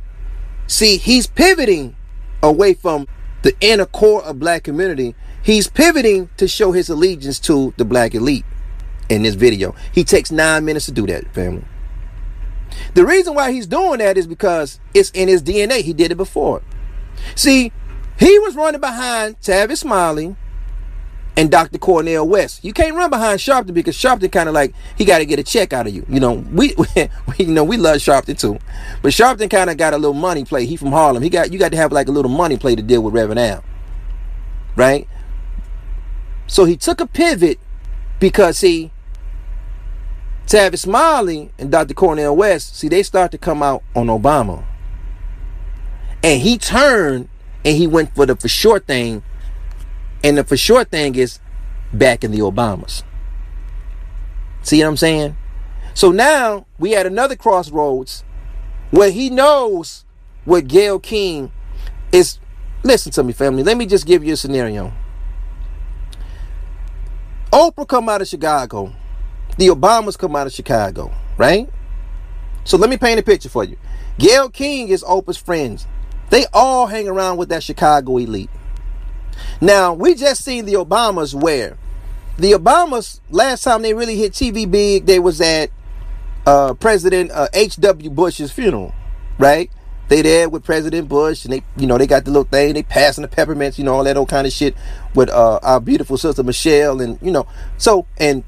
see, 0.66 0.98
he's 0.98 1.28
pivoting 1.28 1.96
away 2.42 2.74
from 2.74 3.08
the 3.44 3.56
inner 3.62 3.86
core 3.86 4.24
of 4.24 4.40
black 4.40 4.64
community. 4.64 5.14
He's 5.44 5.68
pivoting 5.68 6.30
to 6.38 6.48
show 6.48 6.72
his 6.72 6.90
allegiance 6.90 7.40
to 7.42 7.76
the 7.78 7.86
black 7.86 8.16
elite 8.16 8.46
in 9.08 9.22
this 9.22 9.36
video. 9.36 9.76
He 9.92 10.04
takes 10.04 10.32
nine 10.32 10.66
minutes 10.66 10.88
to 10.88 10.92
do 10.92 11.06
that, 11.06 11.32
family. 11.36 11.64
The 12.94 13.06
reason 13.06 13.34
why 13.34 13.52
he's 13.52 13.68
doing 13.68 14.00
that 14.00 14.18
is 14.18 14.28
because 14.28 14.80
it's 14.94 15.10
in 15.12 15.28
his 15.28 15.44
DNA. 15.44 15.82
He 15.82 15.94
did 15.94 16.12
it 16.12 16.16
before. 16.16 16.62
See, 17.36 17.72
he 18.20 18.40
was 18.40 18.56
running 18.56 18.82
behind 18.82 19.40
Tavis 19.42 19.80
Smiley 19.80 20.36
and 21.38 21.52
Dr. 21.52 21.78
Cornel 21.78 22.28
West. 22.28 22.66
You 22.66 22.74
can't 22.74 22.96
run 22.96 23.12
behind 23.12 23.40
Sharpton 23.40 23.74
because 23.74 23.96
Sharpton 23.96 24.32
kind 24.32 24.50
of 24.50 24.56
like 24.56 24.74
he 24.98 25.06
got 25.06 25.20
to 25.20 25.26
get 25.26 25.38
a 25.38 25.44
check 25.44 25.72
out 25.72 25.86
of 25.86 25.94
you. 25.94 26.04
You 26.10 26.20
know, 26.20 26.34
we, 26.34 26.74
we 26.98 27.10
you 27.38 27.48
know 27.48 27.64
we 27.64 27.78
love 27.78 27.98
Sharpton 27.98 28.38
too, 28.40 28.58
but 29.02 29.12
Sharpton 29.12 29.50
kind 29.50 29.70
of 29.70 29.78
got 29.78 29.94
a 29.94 29.98
little 29.98 30.16
money 30.16 30.44
play. 30.44 30.66
He 30.66 30.76
from 30.76 30.92
Harlem. 30.92 31.22
He 31.22 31.30
got 31.30 31.54
you 31.54 31.60
got 31.60 31.72
to 31.72 31.78
have 31.78 31.92
like 31.92 32.08
a 32.08 32.12
little 32.12 32.32
money 32.32 32.58
play 32.58 32.76
to 32.76 32.82
deal 32.82 33.04
with 33.04 33.14
Reverend 33.14 33.40
Al, 33.40 33.64
right? 34.76 35.08
So 36.48 36.66
he 36.66 36.76
took 36.76 37.00
a 37.00 37.06
pivot 37.08 37.60
because 38.20 38.58
see, 38.58 38.92
Tavis 40.48 40.80
Smiley 40.80 41.52
and 41.60 41.70
Dr. 41.70 41.94
Cornel 41.94 42.36
West, 42.36 42.78
see, 42.78 42.88
they 42.88 43.04
start 43.04 43.32
to 43.32 43.38
come 43.38 43.62
out 43.62 43.84
on 43.96 44.08
Obama, 44.08 44.64
and 46.24 46.42
he 46.42 46.58
turned 46.58 47.28
and 47.66 47.76
he 47.76 47.86
went 47.86 48.16
for 48.16 48.26
the 48.26 48.36
for 48.36 48.48
sure 48.48 48.80
thing 48.80 49.22
and 50.24 50.38
the 50.38 50.44
for 50.46 50.56
sure 50.58 50.86
thing 50.86 51.16
is 51.16 51.40
back 51.94 52.24
in 52.24 52.32
the 52.32 52.40
Obamas. 52.40 53.04
See 54.64 54.82
what 54.82 54.88
I'm 54.90 54.98
saying? 54.98 55.38
So 55.94 56.12
now 56.12 56.66
we 56.80 56.96
at 56.96 57.06
another 57.06 57.36
crossroads 57.36 58.24
where 58.92 59.12
he 59.12 59.30
knows 59.30 60.06
what 60.46 60.68
Gayle 60.68 61.00
King 61.00 61.52
is. 62.12 62.40
Listen 62.84 63.12
to 63.14 63.24
me, 63.24 63.34
family. 63.34 63.64
Let 63.64 63.76
me 63.78 63.86
just 63.86 64.06
give 64.06 64.24
you 64.24 64.34
a 64.34 64.38
scenario. 64.38 64.94
Oprah 67.52 67.88
come 67.88 68.08
out 68.08 68.22
of 68.22 68.28
Chicago. 68.28 68.94
The 69.58 69.68
Obamas 69.68 70.18
come 70.18 70.36
out 70.36 70.48
of 70.48 70.54
Chicago, 70.54 71.12
right? 71.38 71.70
So 72.64 72.78
let 72.78 72.90
me 72.90 72.98
paint 72.98 73.20
a 73.20 73.24
picture 73.24 73.50
for 73.50 73.64
you. 73.64 73.78
Gayle 74.20 74.50
King 74.50 74.90
is 74.90 75.04
Oprah's 75.04 75.38
friends. 75.38 75.88
They 76.30 76.46
all 76.54 76.88
hang 76.88 77.08
around 77.08 77.38
with 77.38 77.50
that 77.50 77.64
Chicago 77.64 78.18
elite. 78.18 78.50
Now, 79.62 79.94
we 79.94 80.16
just 80.16 80.44
seen 80.44 80.66
the 80.66 80.74
Obamas 80.74 81.34
where 81.34 81.78
the 82.38 82.52
Obamas, 82.52 83.20
last 83.30 83.64
time 83.64 83.82
they 83.82 83.94
really 83.94 84.18
hit 84.18 84.34
TV 84.34 84.70
big, 84.70 85.06
they 85.06 85.20
was 85.20 85.42
at 85.42 85.72
uh, 86.46 86.74
President 86.76 87.32
uh, 87.32 87.48
H.W. 87.54 88.10
Bush's 88.10 88.52
funeral, 88.52 88.94
right? 89.38 89.72
They 90.08 90.22
there 90.22 90.48
with 90.48 90.64
President 90.64 91.10
Bush, 91.10 91.44
and 91.44 91.54
they, 91.54 91.64
you 91.76 91.88
know, 91.88 91.98
they 91.98 92.08
got 92.08 92.26
the 92.26 92.32
little 92.32 92.46
thing, 92.46 92.76
they 92.76 92.84
passing 92.84 93.24
the 93.24 93.28
peppermints, 93.28 93.78
you 93.78 93.84
know, 93.84 93.96
all 93.96 94.04
that 94.04 94.16
old 94.16 94.30
kind 94.30 94.48
of 94.48 94.54
shit 94.54 94.76
with 95.14 95.30
uh, 95.30 95.60
our 95.62 95.82
beautiful 95.82 96.18
sister 96.18 96.44
Michelle, 96.44 97.02
and 97.02 97.20
you 97.22 97.32
know, 97.32 97.46
so 97.78 98.06
and 98.18 98.44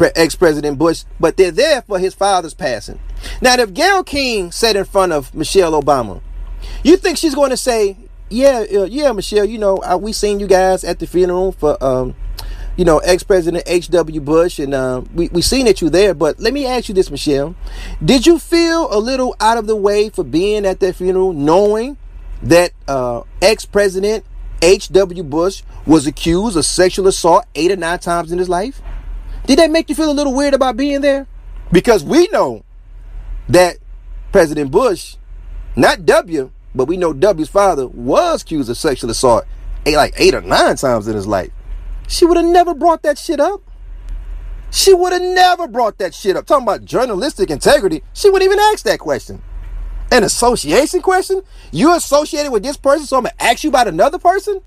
ex-president 0.00 0.78
Bush, 0.78 1.04
but 1.20 1.36
they're 1.36 1.50
there 1.50 1.82
for 1.82 1.98
his 1.98 2.14
father's 2.14 2.54
passing. 2.54 2.98
Now, 3.40 3.54
if 3.54 3.72
Gayle 3.72 4.04
King 4.04 4.50
sat 4.50 4.76
in 4.76 4.84
front 4.84 5.12
of 5.12 5.34
Michelle 5.34 5.80
Obama, 5.80 6.20
you 6.82 6.96
think 6.96 7.18
she's 7.18 7.34
going 7.34 7.50
to 7.50 7.56
say, 7.56 7.96
yeah, 8.28 8.64
uh, 8.74 8.84
yeah, 8.84 9.12
Michelle. 9.12 9.44
You 9.44 9.58
know, 9.58 9.82
we 10.00 10.12
seen 10.12 10.40
you 10.40 10.46
guys 10.46 10.84
at 10.84 10.98
the 10.98 11.06
funeral 11.06 11.52
for, 11.52 11.82
um, 11.84 12.14
you 12.76 12.84
know, 12.84 12.98
ex-president 12.98 13.64
H.W. 13.66 14.20
Bush, 14.22 14.58
and 14.58 14.72
uh, 14.72 15.02
we 15.14 15.28
we 15.28 15.42
seen 15.42 15.66
that 15.66 15.82
you 15.82 15.90
there. 15.90 16.14
But 16.14 16.40
let 16.40 16.54
me 16.54 16.66
ask 16.66 16.88
you 16.88 16.94
this, 16.94 17.10
Michelle: 17.10 17.54
Did 18.02 18.26
you 18.26 18.38
feel 18.38 18.88
a 18.92 18.98
little 18.98 19.36
out 19.38 19.58
of 19.58 19.66
the 19.66 19.76
way 19.76 20.08
for 20.08 20.24
being 20.24 20.64
at 20.64 20.80
that 20.80 20.96
funeral, 20.96 21.34
knowing 21.34 21.98
that 22.42 22.72
uh, 22.88 23.22
ex-president 23.42 24.24
H.W. 24.62 25.22
Bush 25.24 25.62
was 25.86 26.06
accused 26.06 26.56
of 26.56 26.64
sexual 26.64 27.08
assault 27.08 27.44
eight 27.54 27.70
or 27.70 27.76
nine 27.76 27.98
times 27.98 28.32
in 28.32 28.38
his 28.38 28.48
life? 28.48 28.80
Did 29.46 29.58
that 29.58 29.70
make 29.70 29.88
you 29.88 29.94
feel 29.94 30.10
a 30.10 30.12
little 30.12 30.34
weird 30.34 30.54
about 30.54 30.76
being 30.76 31.00
there? 31.00 31.26
Because 31.72 32.04
we 32.04 32.28
know 32.28 32.64
that 33.48 33.76
President 34.30 34.70
Bush, 34.70 35.16
not 35.76 36.06
W, 36.06 36.50
but 36.74 36.86
we 36.86 36.96
know 36.96 37.12
W's 37.12 37.48
father 37.48 37.86
was 37.86 38.42
accused 38.42 38.70
of 38.70 38.76
sexual 38.76 39.10
assault 39.10 39.44
eight, 39.84 39.96
like 39.96 40.14
eight 40.16 40.34
or 40.34 40.40
nine 40.40 40.76
times 40.76 41.08
in 41.08 41.14
his 41.14 41.26
life. 41.26 41.50
She 42.08 42.24
would 42.24 42.36
have 42.36 42.46
never 42.46 42.74
brought 42.74 43.02
that 43.02 43.18
shit 43.18 43.40
up. 43.40 43.62
She 44.70 44.94
would 44.94 45.12
have 45.12 45.22
never 45.22 45.68
brought 45.68 45.98
that 45.98 46.14
shit 46.14 46.36
up. 46.36 46.46
Talking 46.46 46.64
about 46.64 46.84
journalistic 46.84 47.50
integrity, 47.50 48.02
she 48.14 48.30
wouldn't 48.30 48.50
even 48.50 48.62
ask 48.72 48.84
that 48.84 48.98
question. 48.98 49.42
An 50.10 50.24
association 50.24 51.02
question? 51.02 51.42
You 51.72 51.94
associated 51.94 52.52
with 52.52 52.62
this 52.62 52.76
person, 52.76 53.06
so 53.06 53.16
I'm 53.16 53.24
gonna 53.24 53.34
ask 53.38 53.64
you 53.64 53.70
about 53.70 53.88
another 53.88 54.18
person? 54.18 54.60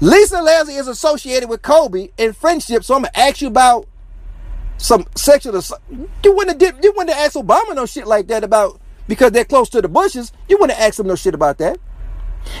Lisa 0.00 0.40
Leslie 0.40 0.74
is 0.74 0.88
associated 0.88 1.48
with 1.48 1.62
Kobe 1.62 2.08
in 2.16 2.32
friendship, 2.32 2.84
so 2.84 2.94
I'm 2.94 3.02
gonna 3.02 3.12
ask 3.14 3.42
you 3.42 3.48
about 3.48 3.86
some 4.78 5.04
sexual 5.14 5.56
assault. 5.56 5.82
You 6.24 6.34
wouldn't 6.34 6.60
have, 6.60 6.78
you 6.82 6.92
wouldn't 6.96 7.14
have 7.14 7.26
asked 7.26 7.36
Obama 7.36 7.74
no 7.74 7.84
shit 7.84 8.06
like 8.06 8.26
that 8.28 8.42
about 8.42 8.80
because 9.08 9.32
they're 9.32 9.44
close 9.44 9.68
to 9.70 9.82
the 9.82 9.88
Bushes, 9.88 10.32
you 10.48 10.56
wouldn't 10.58 10.78
ask 10.78 10.98
him 10.98 11.06
no 11.06 11.16
shit 11.16 11.34
about 11.34 11.58
that. 11.58 11.78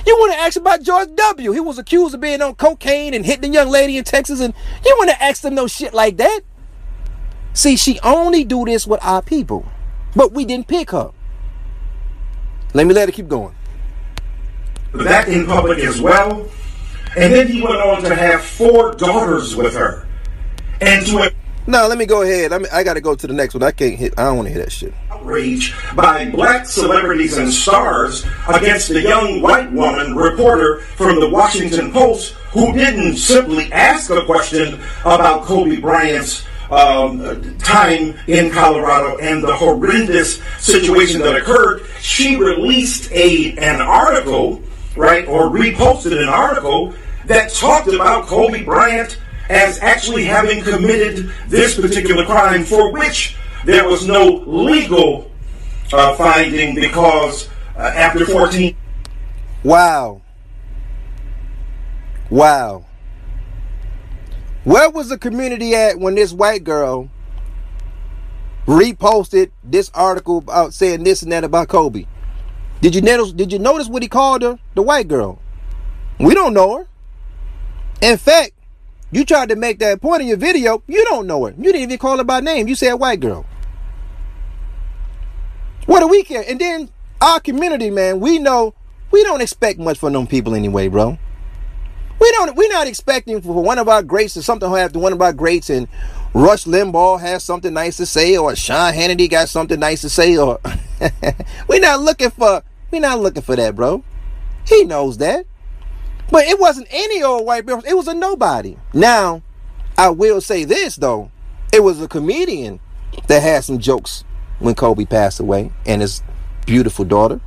You 0.06 0.28
to 0.30 0.38
ask 0.38 0.56
about 0.56 0.82
George 0.82 1.08
W. 1.14 1.52
He 1.52 1.60
was 1.60 1.78
accused 1.78 2.14
of 2.14 2.20
being 2.20 2.42
on 2.42 2.54
cocaine 2.54 3.14
and 3.14 3.24
hitting 3.24 3.50
a 3.50 3.54
young 3.54 3.70
lady 3.70 3.96
in 3.96 4.04
Texas, 4.04 4.40
and 4.40 4.52
you 4.84 5.06
to 5.06 5.22
ask 5.22 5.44
him 5.44 5.54
no 5.54 5.66
shit 5.66 5.94
like 5.94 6.16
that. 6.18 6.40
See, 7.54 7.76
she 7.76 7.98
only 8.00 8.44
do 8.44 8.64
this 8.64 8.86
with 8.86 9.02
our 9.02 9.22
people, 9.22 9.66
but 10.14 10.32
we 10.32 10.44
didn't 10.44 10.68
pick 10.68 10.90
her. 10.90 11.10
Let 12.74 12.86
me 12.86 12.94
let 12.94 13.08
it 13.08 13.12
keep 13.12 13.28
going. 13.28 13.54
That 14.92 15.28
in 15.28 15.46
public 15.46 15.78
as 15.78 16.00
well, 16.00 16.48
and 17.16 17.32
then 17.32 17.48
he 17.48 17.62
went 17.62 17.76
on 17.76 18.02
to 18.02 18.14
have 18.14 18.42
four 18.42 18.92
daughters 18.92 19.56
with 19.56 19.74
her, 19.74 20.06
and 20.80 21.06
to. 21.06 21.32
No, 21.66 21.86
let 21.86 21.98
me 21.98 22.06
go 22.06 22.22
ahead. 22.22 22.52
I 22.52 22.58
mean, 22.58 22.68
I 22.72 22.82
got 22.82 22.94
to 22.94 23.00
go 23.00 23.14
to 23.14 23.26
the 23.26 23.34
next 23.34 23.54
one. 23.54 23.62
I 23.62 23.70
can't 23.70 23.94
hit. 23.94 24.14
I 24.18 24.24
don't 24.24 24.36
want 24.36 24.48
to 24.48 24.54
hear 24.54 24.64
that 24.64 24.72
shit 24.72 24.94
outrage 25.20 25.74
by 25.94 26.30
black 26.30 26.66
celebrities 26.66 27.36
and 27.36 27.52
stars 27.52 28.24
against 28.48 28.88
the 28.88 29.00
young 29.00 29.40
white 29.40 29.70
woman 29.72 30.16
reporter 30.16 30.80
from 30.80 31.20
the 31.20 31.28
Washington 31.28 31.92
Post 31.92 32.32
who 32.52 32.72
didn't 32.72 33.16
simply 33.16 33.70
ask 33.72 34.10
a 34.10 34.24
question 34.24 34.80
about 35.04 35.44
Kobe 35.44 35.76
Bryant's 35.76 36.44
um, 36.70 37.58
time 37.58 38.16
in 38.26 38.50
Colorado 38.50 39.18
and 39.18 39.42
the 39.42 39.54
horrendous 39.54 40.40
situation 40.58 41.20
that 41.20 41.36
occurred. 41.36 41.86
She 42.00 42.36
released 42.36 43.10
a 43.12 43.56
an 43.58 43.80
article, 43.80 44.62
right, 44.96 45.26
or 45.26 45.48
reposted 45.48 46.20
an 46.20 46.28
article 46.28 46.94
that 47.26 47.52
talked 47.52 47.88
about 47.88 48.26
Kobe 48.26 48.64
Bryant 48.64 49.18
as 49.48 49.78
actually 49.80 50.24
having 50.24 50.62
committed 50.62 51.32
this 51.48 51.78
particular 51.78 52.24
crime 52.24 52.64
for 52.64 52.92
which 52.92 53.36
there 53.64 53.88
was 53.88 54.06
no 54.06 54.42
legal 54.46 55.30
uh, 55.92 56.14
finding 56.14 56.74
because 56.74 57.48
uh, 57.76 57.80
after 57.80 58.24
14. 58.24 58.76
Wow. 59.64 60.22
Wow. 62.30 62.84
Where 64.64 64.90
was 64.90 65.08
the 65.08 65.18
community 65.18 65.74
at 65.74 65.98
when 65.98 66.14
this 66.14 66.32
white 66.32 66.64
girl 66.64 67.10
reposted 68.66 69.50
this 69.64 69.90
article 69.94 70.38
about 70.38 70.74
saying 70.74 71.02
this 71.02 71.22
and 71.22 71.32
that 71.32 71.44
about 71.44 71.68
Kobe? 71.68 72.06
Did 72.80 72.94
you 72.94 73.02
notice? 73.02 73.32
Did 73.32 73.52
you 73.52 73.58
notice 73.58 73.88
what 73.88 74.02
he 74.02 74.08
called 74.08 74.42
her? 74.42 74.58
The 74.74 74.82
white 74.82 75.08
girl. 75.08 75.40
We 76.18 76.34
don't 76.34 76.54
know 76.54 76.78
her. 76.78 76.88
In 78.00 78.16
fact, 78.16 78.52
you 79.10 79.24
tried 79.24 79.50
to 79.50 79.56
make 79.56 79.78
that 79.80 80.00
point 80.00 80.22
in 80.22 80.28
your 80.28 80.36
video. 80.36 80.82
You 80.86 81.04
don't 81.06 81.26
know 81.26 81.46
her. 81.46 81.54
You 81.56 81.64
didn't 81.72 81.82
even 81.82 81.98
call 81.98 82.18
her 82.18 82.24
by 82.24 82.40
name. 82.40 82.68
You 82.68 82.74
said 82.74 82.94
white 82.94 83.20
girl. 83.20 83.44
What 85.86 86.00
do 86.00 86.08
we 86.08 86.22
care? 86.22 86.44
And 86.46 86.60
then 86.60 86.88
our 87.20 87.40
community, 87.40 87.90
man, 87.90 88.20
we 88.20 88.38
know 88.38 88.74
we 89.10 89.24
don't 89.24 89.40
expect 89.40 89.78
much 89.78 89.98
from 89.98 90.12
them 90.12 90.26
people 90.26 90.54
anyway, 90.54 90.88
bro. 90.88 91.18
We 92.20 92.30
don't. 92.32 92.54
We're 92.54 92.68
not 92.68 92.86
expecting 92.86 93.40
for 93.40 93.62
one 93.62 93.78
of 93.78 93.88
our 93.88 94.02
greats 94.02 94.36
or 94.36 94.42
something 94.42 94.70
to 94.70 94.98
one 94.98 95.12
of 95.12 95.20
our 95.20 95.32
greats 95.32 95.70
and 95.70 95.88
Rush 96.32 96.64
Limbaugh 96.64 97.20
has 97.20 97.42
something 97.42 97.72
nice 97.72 97.96
to 97.96 98.06
say, 98.06 98.36
or 98.36 98.54
Sean 98.54 98.92
Hannity 98.92 99.28
got 99.28 99.48
something 99.48 99.80
nice 99.80 100.02
to 100.02 100.08
say, 100.08 100.36
or 100.36 100.60
we're 101.68 101.80
not 101.80 102.00
looking 102.00 102.30
for. 102.30 102.62
We're 102.90 103.00
not 103.00 103.20
looking 103.20 103.42
for 103.42 103.56
that, 103.56 103.76
bro. 103.76 104.02
He 104.66 104.84
knows 104.84 105.18
that. 105.18 105.46
But 106.30 106.44
it 106.46 106.60
wasn't 106.60 106.88
any 106.90 107.22
old 107.22 107.44
white 107.44 107.66
girl. 107.66 107.82
It 107.86 107.94
was 107.94 108.08
a 108.08 108.14
nobody. 108.14 108.76
Now, 108.94 109.42
I 109.98 110.10
will 110.10 110.40
say 110.40 110.64
this 110.64 110.96
though. 110.96 111.30
It 111.72 111.82
was 111.82 112.00
a 112.00 112.08
comedian 112.08 112.80
that 113.26 113.42
had 113.42 113.64
some 113.64 113.78
jokes 113.78 114.24
when 114.58 114.74
Kobe 114.74 115.04
passed 115.04 115.40
away 115.40 115.72
and 115.86 116.00
his 116.00 116.22
beautiful 116.66 117.04
daughter. 117.04 117.40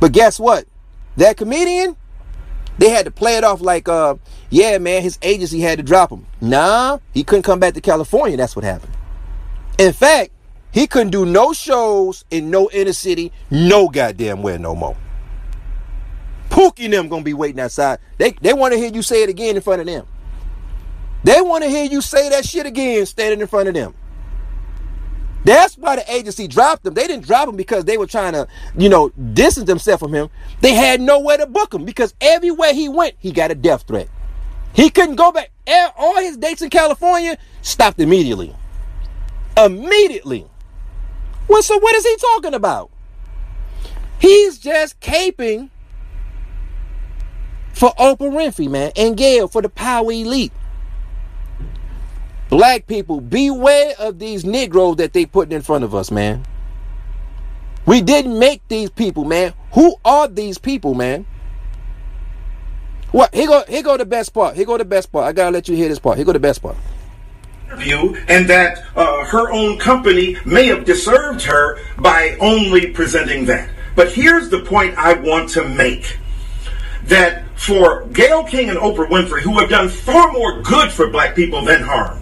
But 0.00 0.12
guess 0.12 0.38
what? 0.38 0.66
That 1.16 1.36
comedian, 1.36 1.96
they 2.78 2.90
had 2.90 3.04
to 3.04 3.10
play 3.10 3.36
it 3.36 3.44
off 3.44 3.60
like, 3.60 3.88
uh, 3.88 4.16
yeah, 4.50 4.78
man, 4.78 5.02
his 5.02 5.18
agency 5.22 5.60
had 5.60 5.78
to 5.78 5.84
drop 5.84 6.10
him. 6.10 6.26
Nah, 6.40 6.98
he 7.12 7.24
couldn't 7.24 7.42
come 7.44 7.60
back 7.60 7.74
to 7.74 7.80
California. 7.80 8.36
That's 8.36 8.56
what 8.56 8.64
happened. 8.64 8.92
In 9.78 9.92
fact, 9.92 10.30
he 10.74 10.88
couldn't 10.88 11.10
do 11.10 11.24
no 11.24 11.52
shows 11.52 12.24
in 12.32 12.50
no 12.50 12.68
inner 12.72 12.92
city, 12.92 13.30
no 13.48 13.88
goddamn 13.88 14.42
where 14.42 14.58
no 14.58 14.74
more. 14.74 14.96
Pookie 16.50 16.86
and 16.86 16.92
them 16.92 17.08
gonna 17.08 17.22
be 17.22 17.32
waiting 17.32 17.60
outside. 17.60 18.00
They 18.18 18.32
they 18.32 18.52
want 18.52 18.72
to 18.72 18.78
hear 18.78 18.92
you 18.92 19.00
say 19.00 19.22
it 19.22 19.28
again 19.28 19.54
in 19.54 19.62
front 19.62 19.82
of 19.82 19.86
them. 19.86 20.04
They 21.22 21.40
want 21.40 21.62
to 21.62 21.70
hear 21.70 21.84
you 21.84 22.00
say 22.00 22.28
that 22.30 22.44
shit 22.44 22.66
again 22.66 23.06
standing 23.06 23.40
in 23.40 23.46
front 23.46 23.68
of 23.68 23.74
them. 23.74 23.94
That's 25.44 25.78
why 25.78 25.94
the 25.94 26.12
agency 26.12 26.48
dropped 26.48 26.84
him. 26.84 26.94
They 26.94 27.06
didn't 27.06 27.24
drop 27.24 27.48
him 27.48 27.54
because 27.54 27.84
they 27.84 27.96
were 27.96 28.08
trying 28.08 28.32
to, 28.32 28.48
you 28.76 28.88
know, 28.88 29.10
distance 29.10 29.68
themselves 29.68 30.02
from 30.02 30.12
him. 30.12 30.28
They 30.60 30.74
had 30.74 31.00
nowhere 31.00 31.36
to 31.36 31.46
book 31.46 31.72
him 31.72 31.84
because 31.84 32.14
everywhere 32.20 32.74
he 32.74 32.88
went, 32.88 33.14
he 33.20 33.30
got 33.30 33.52
a 33.52 33.54
death 33.54 33.84
threat. 33.86 34.08
He 34.72 34.90
couldn't 34.90 35.14
go 35.14 35.30
back. 35.30 35.52
All 35.96 36.16
his 36.16 36.36
dates 36.36 36.62
in 36.62 36.70
California 36.70 37.38
stopped 37.62 38.00
immediately. 38.00 38.56
Immediately. 39.56 40.48
Well, 41.48 41.62
so 41.62 41.78
what 41.78 41.94
is 41.94 42.04
he 42.04 42.16
talking 42.16 42.54
about? 42.54 42.90
He's 44.18 44.58
just 44.58 45.00
caping 45.00 45.70
for 47.72 47.90
Oprah 47.98 48.30
Winfrey, 48.30 48.70
man, 48.70 48.92
and 48.96 49.16
Gayle 49.16 49.48
for 49.48 49.60
the 49.60 49.68
power 49.68 50.10
elite. 50.10 50.52
Black 52.48 52.86
people, 52.86 53.20
beware 53.20 53.94
of 53.98 54.18
these 54.18 54.44
Negroes 54.44 54.96
that 54.96 55.12
they 55.12 55.26
putting 55.26 55.52
in 55.52 55.62
front 55.62 55.84
of 55.84 55.94
us, 55.94 56.10
man. 56.10 56.44
We 57.86 58.00
didn't 58.00 58.38
make 58.38 58.66
these 58.68 58.90
people, 58.90 59.24
man. 59.24 59.52
Who 59.72 59.96
are 60.04 60.28
these 60.28 60.56
people, 60.56 60.94
man? 60.94 61.26
What? 63.10 63.34
Here 63.34 63.46
go, 63.46 63.64
here 63.68 63.82
go 63.82 63.96
the 63.96 64.06
best 64.06 64.32
part. 64.32 64.56
Here 64.56 64.64
go 64.64 64.78
the 64.78 64.84
best 64.84 65.12
part. 65.12 65.26
I 65.26 65.32
gotta 65.32 65.50
let 65.50 65.68
you 65.68 65.76
hear 65.76 65.88
this 65.88 65.98
part. 65.98 66.16
Here 66.16 66.24
go 66.24 66.32
the 66.32 66.40
best 66.40 66.62
part. 66.62 66.76
Interview, 67.66 68.14
and 68.28 68.48
that 68.48 68.84
uh, 68.94 69.24
her 69.24 69.50
own 69.50 69.78
company 69.78 70.36
may 70.44 70.66
have 70.66 70.84
deserved 70.84 71.42
her 71.42 71.78
by 71.98 72.36
only 72.40 72.88
presenting 72.88 73.46
that. 73.46 73.68
But 73.96 74.12
here's 74.12 74.48
the 74.48 74.60
point 74.60 74.96
I 74.98 75.14
want 75.14 75.50
to 75.50 75.68
make: 75.68 76.18
that 77.04 77.44
for 77.56 78.04
Gayle 78.12 78.44
King 78.44 78.70
and 78.70 78.78
Oprah 78.78 79.08
Winfrey, 79.08 79.40
who 79.40 79.58
have 79.58 79.70
done 79.70 79.88
far 79.88 80.32
more 80.32 80.62
good 80.62 80.92
for 80.92 81.08
black 81.08 81.34
people 81.34 81.64
than 81.64 81.82
harm, 81.82 82.20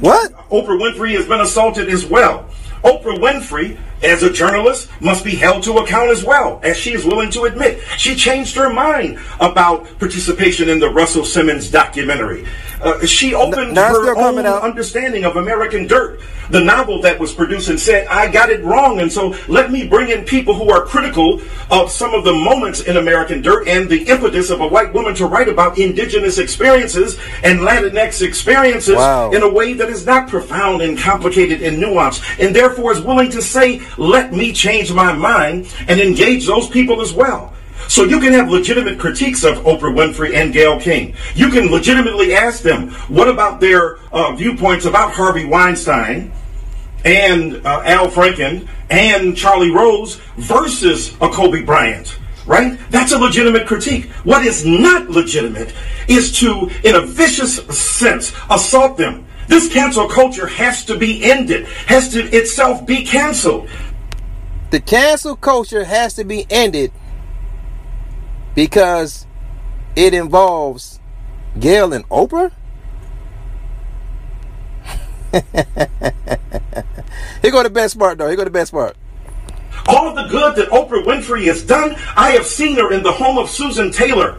what? 0.00 0.32
Oprah 0.50 0.78
Winfrey 0.78 1.12
has 1.14 1.26
been 1.26 1.40
assaulted 1.40 1.88
as 1.88 2.04
well. 2.04 2.48
Oprah 2.84 3.18
Winfrey, 3.18 3.78
as 4.02 4.22
a 4.22 4.32
journalist, 4.32 4.88
must 5.00 5.24
be 5.24 5.34
held 5.34 5.62
to 5.64 5.78
account 5.78 6.10
as 6.10 6.22
well, 6.24 6.60
as 6.62 6.76
she 6.76 6.92
is 6.92 7.04
willing 7.04 7.30
to 7.30 7.42
admit. 7.44 7.80
She 7.96 8.14
changed 8.14 8.54
her 8.56 8.72
mind 8.72 9.18
about 9.40 9.86
participation 9.98 10.68
in 10.68 10.78
the 10.78 10.90
Russell 10.90 11.24
Simmons 11.24 11.70
documentary. 11.70 12.46
Uh, 12.82 13.04
she 13.06 13.34
opened 13.34 13.74
her 13.76 14.16
own 14.18 14.38
understanding 14.44 15.24
of 15.24 15.36
American 15.36 15.86
Dirt, 15.86 16.20
the 16.50 16.60
novel 16.62 17.00
that 17.00 17.18
was 17.18 17.32
produced, 17.32 17.70
and 17.70 17.80
said, 17.80 18.06
I 18.08 18.30
got 18.30 18.50
it 18.50 18.62
wrong. 18.62 19.00
And 19.00 19.10
so 19.10 19.34
let 19.48 19.70
me 19.72 19.88
bring 19.88 20.10
in 20.10 20.24
people 20.24 20.52
who 20.54 20.70
are 20.70 20.82
critical 20.84 21.40
of 21.70 21.90
some 21.90 22.12
of 22.12 22.24
the 22.24 22.34
moments 22.34 22.82
in 22.82 22.98
American 22.98 23.40
Dirt 23.40 23.66
and 23.66 23.88
the 23.88 24.02
impetus 24.04 24.50
of 24.50 24.60
a 24.60 24.66
white 24.68 24.92
woman 24.92 25.14
to 25.14 25.26
write 25.26 25.48
about 25.48 25.78
indigenous 25.78 26.36
experiences 26.38 27.18
and 27.42 27.60
Latinx 27.60 28.20
experiences 28.20 28.96
Wow. 28.96 29.30
in 29.30 29.42
a 29.42 29.48
way 29.48 29.72
that 29.72 29.88
is 29.88 30.04
not 30.04 30.28
profound 30.28 30.82
and 30.82 30.98
complicated 30.98 31.62
and 31.62 31.82
nuanced, 31.82 32.22
and 32.38 32.54
therefore 32.54 32.92
is 32.92 33.00
willing 33.00 33.30
to 33.30 33.40
say, 33.40 33.80
let 33.96 34.32
me 34.32 34.52
change 34.52 34.92
my 34.92 35.12
mind 35.12 35.74
and 35.88 36.00
engage 36.00 36.46
those 36.46 36.68
people 36.68 37.00
as 37.00 37.12
well. 37.12 37.52
So 37.88 38.04
you 38.04 38.18
can 38.20 38.32
have 38.32 38.50
legitimate 38.50 38.98
critiques 38.98 39.44
of 39.44 39.58
Oprah 39.58 39.94
Winfrey 39.94 40.34
and 40.34 40.52
Gayle 40.52 40.80
King. 40.80 41.14
You 41.34 41.50
can 41.50 41.70
legitimately 41.70 42.34
ask 42.34 42.62
them, 42.62 42.90
what 43.08 43.28
about 43.28 43.60
their 43.60 43.98
uh, 44.12 44.34
viewpoints 44.34 44.86
about 44.86 45.12
Harvey 45.12 45.44
Weinstein 45.44 46.32
and 47.04 47.64
uh, 47.64 47.82
Al 47.84 48.08
Franken 48.08 48.68
and 48.90 49.36
Charlie 49.36 49.70
Rose 49.70 50.16
versus 50.36 51.14
a 51.20 51.28
Kobe 51.28 51.62
Bryant? 51.62 52.18
Right? 52.46 52.78
That's 52.90 53.12
a 53.12 53.18
legitimate 53.18 53.66
critique. 53.66 54.10
What 54.24 54.44
is 54.46 54.64
not 54.64 55.10
legitimate 55.10 55.74
is 56.08 56.36
to, 56.38 56.70
in 56.84 56.94
a 56.94 57.00
vicious 57.00 57.56
sense, 57.76 58.32
assault 58.50 58.96
them. 58.96 59.25
This 59.48 59.72
cancel 59.72 60.08
culture 60.08 60.46
has 60.46 60.84
to 60.86 60.96
be 60.96 61.24
ended, 61.24 61.66
has 61.86 62.08
to 62.10 62.20
itself 62.20 62.84
be 62.86 63.04
canceled. 63.04 63.68
The 64.70 64.80
cancel 64.80 65.36
culture 65.36 65.84
has 65.84 66.14
to 66.14 66.24
be 66.24 66.46
ended 66.50 66.92
because 68.54 69.26
it 69.94 70.12
involves 70.14 70.98
Gayle 71.58 71.92
and 71.92 72.08
Oprah. 72.08 72.52
Here 77.42 77.50
go 77.50 77.62
the 77.62 77.70
best 77.70 77.98
part, 77.98 78.18
though. 78.18 78.28
Here 78.28 78.36
go 78.36 78.44
the 78.44 78.50
best 78.50 78.72
part. 78.72 78.96
All 79.88 80.08
of 80.08 80.16
the 80.16 80.24
good 80.24 80.56
that 80.56 80.68
Oprah 80.70 81.04
Winfrey 81.04 81.44
has 81.44 81.62
done, 81.62 81.94
I 82.16 82.32
have 82.32 82.46
seen 82.46 82.76
her 82.76 82.92
in 82.92 83.02
the 83.02 83.12
home 83.12 83.38
of 83.38 83.48
Susan 83.48 83.92
Taylor. 83.92 84.38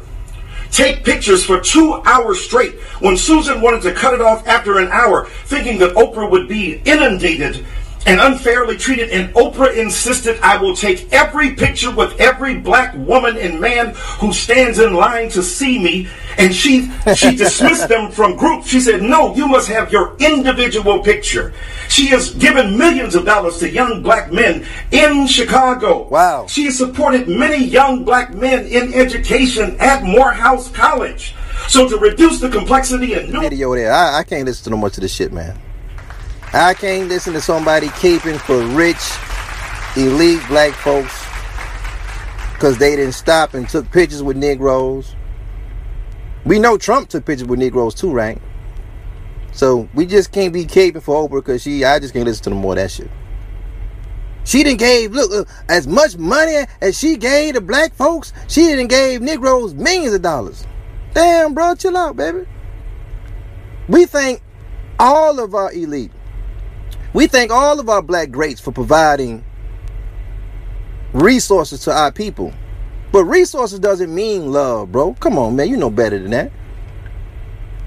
Take 0.72 1.04
pictures 1.04 1.44
for 1.44 1.60
two 1.60 2.02
hours 2.06 2.40
straight. 2.40 2.80
When 3.00 3.18
Susan 3.18 3.62
wanted 3.62 3.82
to 3.84 3.94
cut 3.94 4.14
it 4.14 4.22
off 4.22 4.48
after 4.48 4.80
an 4.80 4.90
hour, 4.90 5.28
thinking 5.46 5.78
that 5.80 5.96
Oprah 5.96 6.30
would 6.30 6.48
be 6.48 6.82
inundated 6.86 7.66
and 8.06 8.20
unfairly 8.20 8.78
treated. 8.78 9.10
And 9.10 9.34
Oprah 9.34 9.76
insisted, 9.76 10.40
I 10.42 10.58
will 10.58 10.76
take 10.76 11.12
every 11.12 11.56
picture 11.56 11.94
with 11.94 12.20
every 12.20 12.60
black 12.60 12.94
woman 12.96 13.38
and 13.38 13.60
man 13.60 13.94
who 14.20 14.34
stands 14.34 14.80
in 14.80 14.94
line 14.94 15.30
to 15.30 15.44
see 15.44 15.80
me. 15.80 16.08
And 16.38 16.54
she, 16.54 16.90
she 17.16 17.36
dismissed 17.36 17.90
them 17.90 18.12
from 18.12 18.36
groups. 18.36 18.68
She 18.68 18.80
said, 18.80 19.02
no, 19.02 19.36
you 19.36 19.48
must 19.48 19.68
have 19.70 19.92
your 19.92 20.16
individual 20.20 21.00
picture. 21.00 21.54
She 21.90 22.08
has 22.08 22.34
given 22.36 22.78
millions 22.78 23.16
of 23.16 23.26
dollars 23.26 23.60
to 23.60 23.70
young 23.70 24.02
black 24.02 24.32
men 24.32 24.66
in 24.92 25.28
Chicago. 25.28 26.08
Wow. 26.08 26.48
She 26.48 26.66
has 26.66 26.78
supported 26.78 27.28
many 27.28 27.64
young 27.64 28.04
black 28.04 28.34
men 28.34 28.66
in 28.66 28.94
education 28.94 29.76
at 29.80 30.04
Morehouse 30.04 30.70
College. 30.72 31.34
So 31.68 31.90
to 31.90 31.98
reduce 31.98 32.40
the 32.40 32.50
complexity 32.50 33.14
and 33.14 33.34
new 33.34 33.42
Video 33.42 33.74
there. 33.76 33.92
I, 33.92 34.20
I 34.20 34.24
can't 34.24 34.46
listen 34.46 34.66
to 34.66 34.70
no 34.70 34.78
much 34.78 34.98
of 34.98 35.02
this 35.02 35.14
shit, 35.14 35.34
man. 35.34 35.60
I 36.54 36.74
can't 36.74 37.10
listen 37.10 37.34
to 37.34 37.42
somebody 37.42 37.90
keeping 38.00 38.38
for 38.38 38.58
rich, 38.68 38.98
elite 39.96 40.42
black 40.48 40.74
folks 40.74 41.26
because 42.54 42.78
they 42.78 42.96
didn't 42.96 43.14
stop 43.14 43.54
and 43.54 43.70
took 43.70 43.92
pictures 43.92 44.24
with 44.24 44.36
Negroes. 44.36 45.16
We 46.46 46.58
know 46.58 46.78
Trump 46.78 47.10
took 47.10 47.26
pictures 47.26 47.48
with 47.48 47.60
Negroes 47.60 47.94
too, 47.94 48.12
right? 48.12 48.42
So 49.52 49.90
we 49.94 50.06
just 50.06 50.32
can't 50.32 50.54
be 50.54 50.66
caping 50.66 51.02
for 51.02 51.28
Oprah 51.28 51.36
because 51.36 51.62
she. 51.62 51.84
I 51.84 52.00
just 52.00 52.14
can't 52.14 52.26
listen 52.26 52.46
to 52.46 52.50
no 52.52 52.56
more 52.56 52.74
of 52.74 52.78
that 52.78 52.92
shit. 52.92 53.10
She 54.44 54.64
didn't 54.64 54.80
gave 54.80 55.12
look 55.12 55.32
uh, 55.32 55.52
as 55.68 55.88
much 55.88 56.18
money 56.18 56.66
as 56.80 56.98
she 56.98 57.18
gave 57.18 57.56
to 57.56 57.62
black 57.62 57.94
folks. 57.94 58.34
She 58.48 58.62
didn't 58.62 58.88
gave 58.88 59.22
Negroes 59.22 59.74
millions 59.74 60.14
of 60.14 60.22
dollars. 60.22 60.66
Damn, 61.14 61.54
bro, 61.54 61.76
chill 61.76 61.98
out, 61.98 62.16
baby. 62.16 62.46
We 63.90 64.06
thank 64.06 64.42
all 65.00 65.40
of 65.40 65.54
our 65.54 65.72
elite. 65.74 66.12
We 67.18 67.26
thank 67.26 67.50
all 67.50 67.80
of 67.80 67.90
our 67.90 68.04
black 68.04 68.30
greats 68.30 68.62
for 68.62 68.72
providing 68.72 69.44
resources 71.14 71.80
to 71.86 71.92
our 71.92 72.12
people. 72.12 72.54
But 73.12 73.24
resources 73.24 73.80
doesn't 73.80 74.14
mean 74.14 74.52
love, 74.52 74.92
bro. 74.92 75.16
Come 75.16 75.40
on, 75.40 75.56
man. 75.56 75.68
You 75.68 75.78
know 75.78 75.90
better 75.90 76.20
than 76.20 76.30
that. 76.30 76.52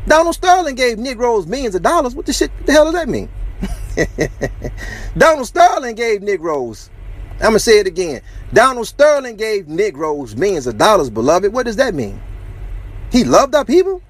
Donald 0.08 0.34
Sterling 0.34 0.74
gave 0.74 0.98
Negroes 0.98 1.46
millions 1.46 1.76
of 1.76 1.82
dollars. 1.82 2.12
What 2.12 2.26
the 2.26 2.32
shit 2.32 2.50
what 2.50 2.66
the 2.66 2.72
hell 2.72 2.90
does 2.90 2.94
that 2.94 3.08
mean? 3.08 3.28
Donald 5.16 5.46
Sterling 5.46 5.94
gave 5.94 6.22
Negroes. 6.22 6.90
I'm 7.34 7.50
gonna 7.50 7.60
say 7.60 7.78
it 7.78 7.86
again. 7.86 8.22
Donald 8.52 8.88
Sterling 8.88 9.36
gave 9.36 9.68
Negroes 9.68 10.34
millions 10.34 10.66
of 10.66 10.76
dollars, 10.76 11.08
beloved. 11.08 11.52
What 11.52 11.66
does 11.66 11.76
that 11.76 11.94
mean? 11.94 12.20
He 13.12 13.22
loved 13.22 13.54
our 13.54 13.64
people? 13.64 14.02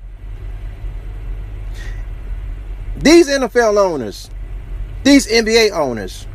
These 2.96 3.28
NFL 3.28 3.76
owners, 3.76 4.30
these 5.04 5.26
NBA 5.26 5.72
owners, 5.72 6.26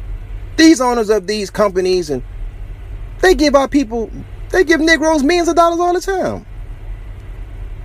these 0.57 0.81
owners 0.81 1.09
of 1.09 1.27
these 1.27 1.49
companies, 1.49 2.09
and 2.09 2.23
they 3.21 3.35
give 3.35 3.55
our 3.55 3.67
people, 3.67 4.09
they 4.51 4.63
give 4.63 4.79
Negroes 4.79 5.23
millions 5.23 5.47
of 5.47 5.55
dollars 5.55 5.79
all 5.79 5.93
the 5.93 6.01
time. 6.01 6.45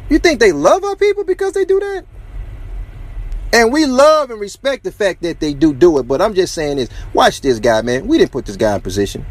You 0.09 0.19
think 0.19 0.41
they 0.41 0.53
love 0.53 0.83
our 0.85 0.97
people 0.97 1.25
because 1.25 1.53
they 1.53 1.65
do 1.65 1.79
that? 1.79 2.05
And 3.53 3.73
we 3.73 3.87
love 3.87 4.31
and 4.31 4.41
respect 4.41 4.85
the 4.85 4.93
fact 4.93 5.23
that 5.23 5.41
they 5.41 5.55
do 5.55 5.75
do 5.75 5.99
it. 5.99 6.05
But 6.05 6.23
I'm 6.23 6.35
just 6.35 6.55
saying 6.55 6.77
this. 6.77 6.89
Watch 7.13 7.41
this 7.41 7.59
guy, 7.59 7.83
man. 7.83 8.07
We 8.07 8.19
didn't 8.19 8.33
put 8.33 8.47
this 8.47 8.57
guy 8.57 8.75
in 8.77 8.81
position. 8.81 9.27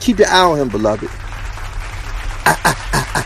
Keep 0.00 0.18
your 0.18 0.28
eye 0.28 0.44
on 0.44 0.58
him, 0.58 0.68
beloved. 0.68 1.08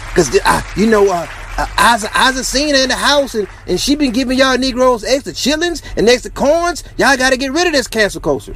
Because, 0.09 0.39
uh, 0.45 0.63
you 0.77 0.87
know, 0.87 1.09
uh, 1.11 1.27
uh, 1.57 1.95
Isa, 1.97 2.09
her 2.09 2.83
in 2.83 2.89
the 2.89 2.97
house 2.97 3.35
and, 3.35 3.47
and 3.67 3.79
she 3.79 3.95
been 3.95 4.13
giving 4.13 4.39
y'all 4.39 4.59
Negroes 4.59 5.05
extra 5.05 5.33
chillings 5.33 5.83
and 5.97 6.09
extra 6.09 6.31
corns. 6.31 6.83
Y'all 6.97 7.17
got 7.17 7.31
to 7.31 7.37
get 7.37 7.53
rid 7.53 7.67
of 7.67 7.73
this 7.73 7.87
cancel 7.87 8.21
culture. 8.21 8.55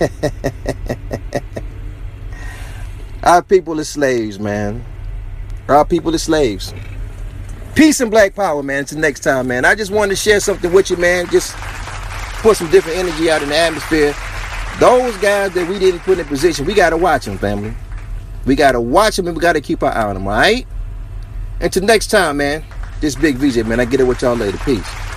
Our 3.22 3.42
people 3.42 3.78
are 3.78 3.84
slaves, 3.84 4.40
man. 4.40 4.82
Our 5.68 5.84
people 5.84 6.14
are 6.14 6.18
slaves. 6.18 6.72
Peace 7.74 8.00
and 8.00 8.10
black 8.10 8.34
power, 8.34 8.62
man. 8.62 8.80
Until 8.80 8.98
next 8.98 9.20
time, 9.20 9.48
man. 9.48 9.66
I 9.66 9.74
just 9.74 9.90
wanted 9.90 10.10
to 10.10 10.16
share 10.16 10.40
something 10.40 10.72
with 10.72 10.90
you, 10.90 10.96
man. 10.96 11.28
Just 11.28 11.54
put 12.38 12.56
some 12.56 12.70
different 12.70 12.96
energy 12.98 13.30
out 13.30 13.42
in 13.42 13.50
the 13.50 13.56
atmosphere. 13.56 14.14
Those 14.78 15.14
guys 15.18 15.52
that 15.52 15.68
we 15.68 15.78
didn't 15.78 16.00
put 16.00 16.18
in 16.18 16.24
position, 16.24 16.64
we 16.64 16.72
got 16.72 16.90
to 16.90 16.96
watch 16.96 17.26
them, 17.26 17.36
family. 17.36 17.74
We 18.46 18.56
got 18.56 18.72
to 18.72 18.80
watch 18.80 19.16
them 19.16 19.26
and 19.26 19.36
we 19.36 19.42
got 19.42 19.52
to 19.52 19.60
keep 19.60 19.82
our 19.82 19.92
eye 19.92 20.04
on 20.04 20.14
them, 20.14 20.26
all 20.26 20.32
right? 20.32 20.66
Until 21.60 21.82
next 21.84 22.08
time, 22.08 22.38
man. 22.38 22.64
This 23.00 23.14
Big 23.14 23.36
VJ, 23.36 23.66
man. 23.66 23.80
I 23.80 23.84
get 23.84 24.00
it 24.00 24.04
with 24.04 24.22
y'all 24.22 24.36
later. 24.36 24.58
Peace. 24.58 25.09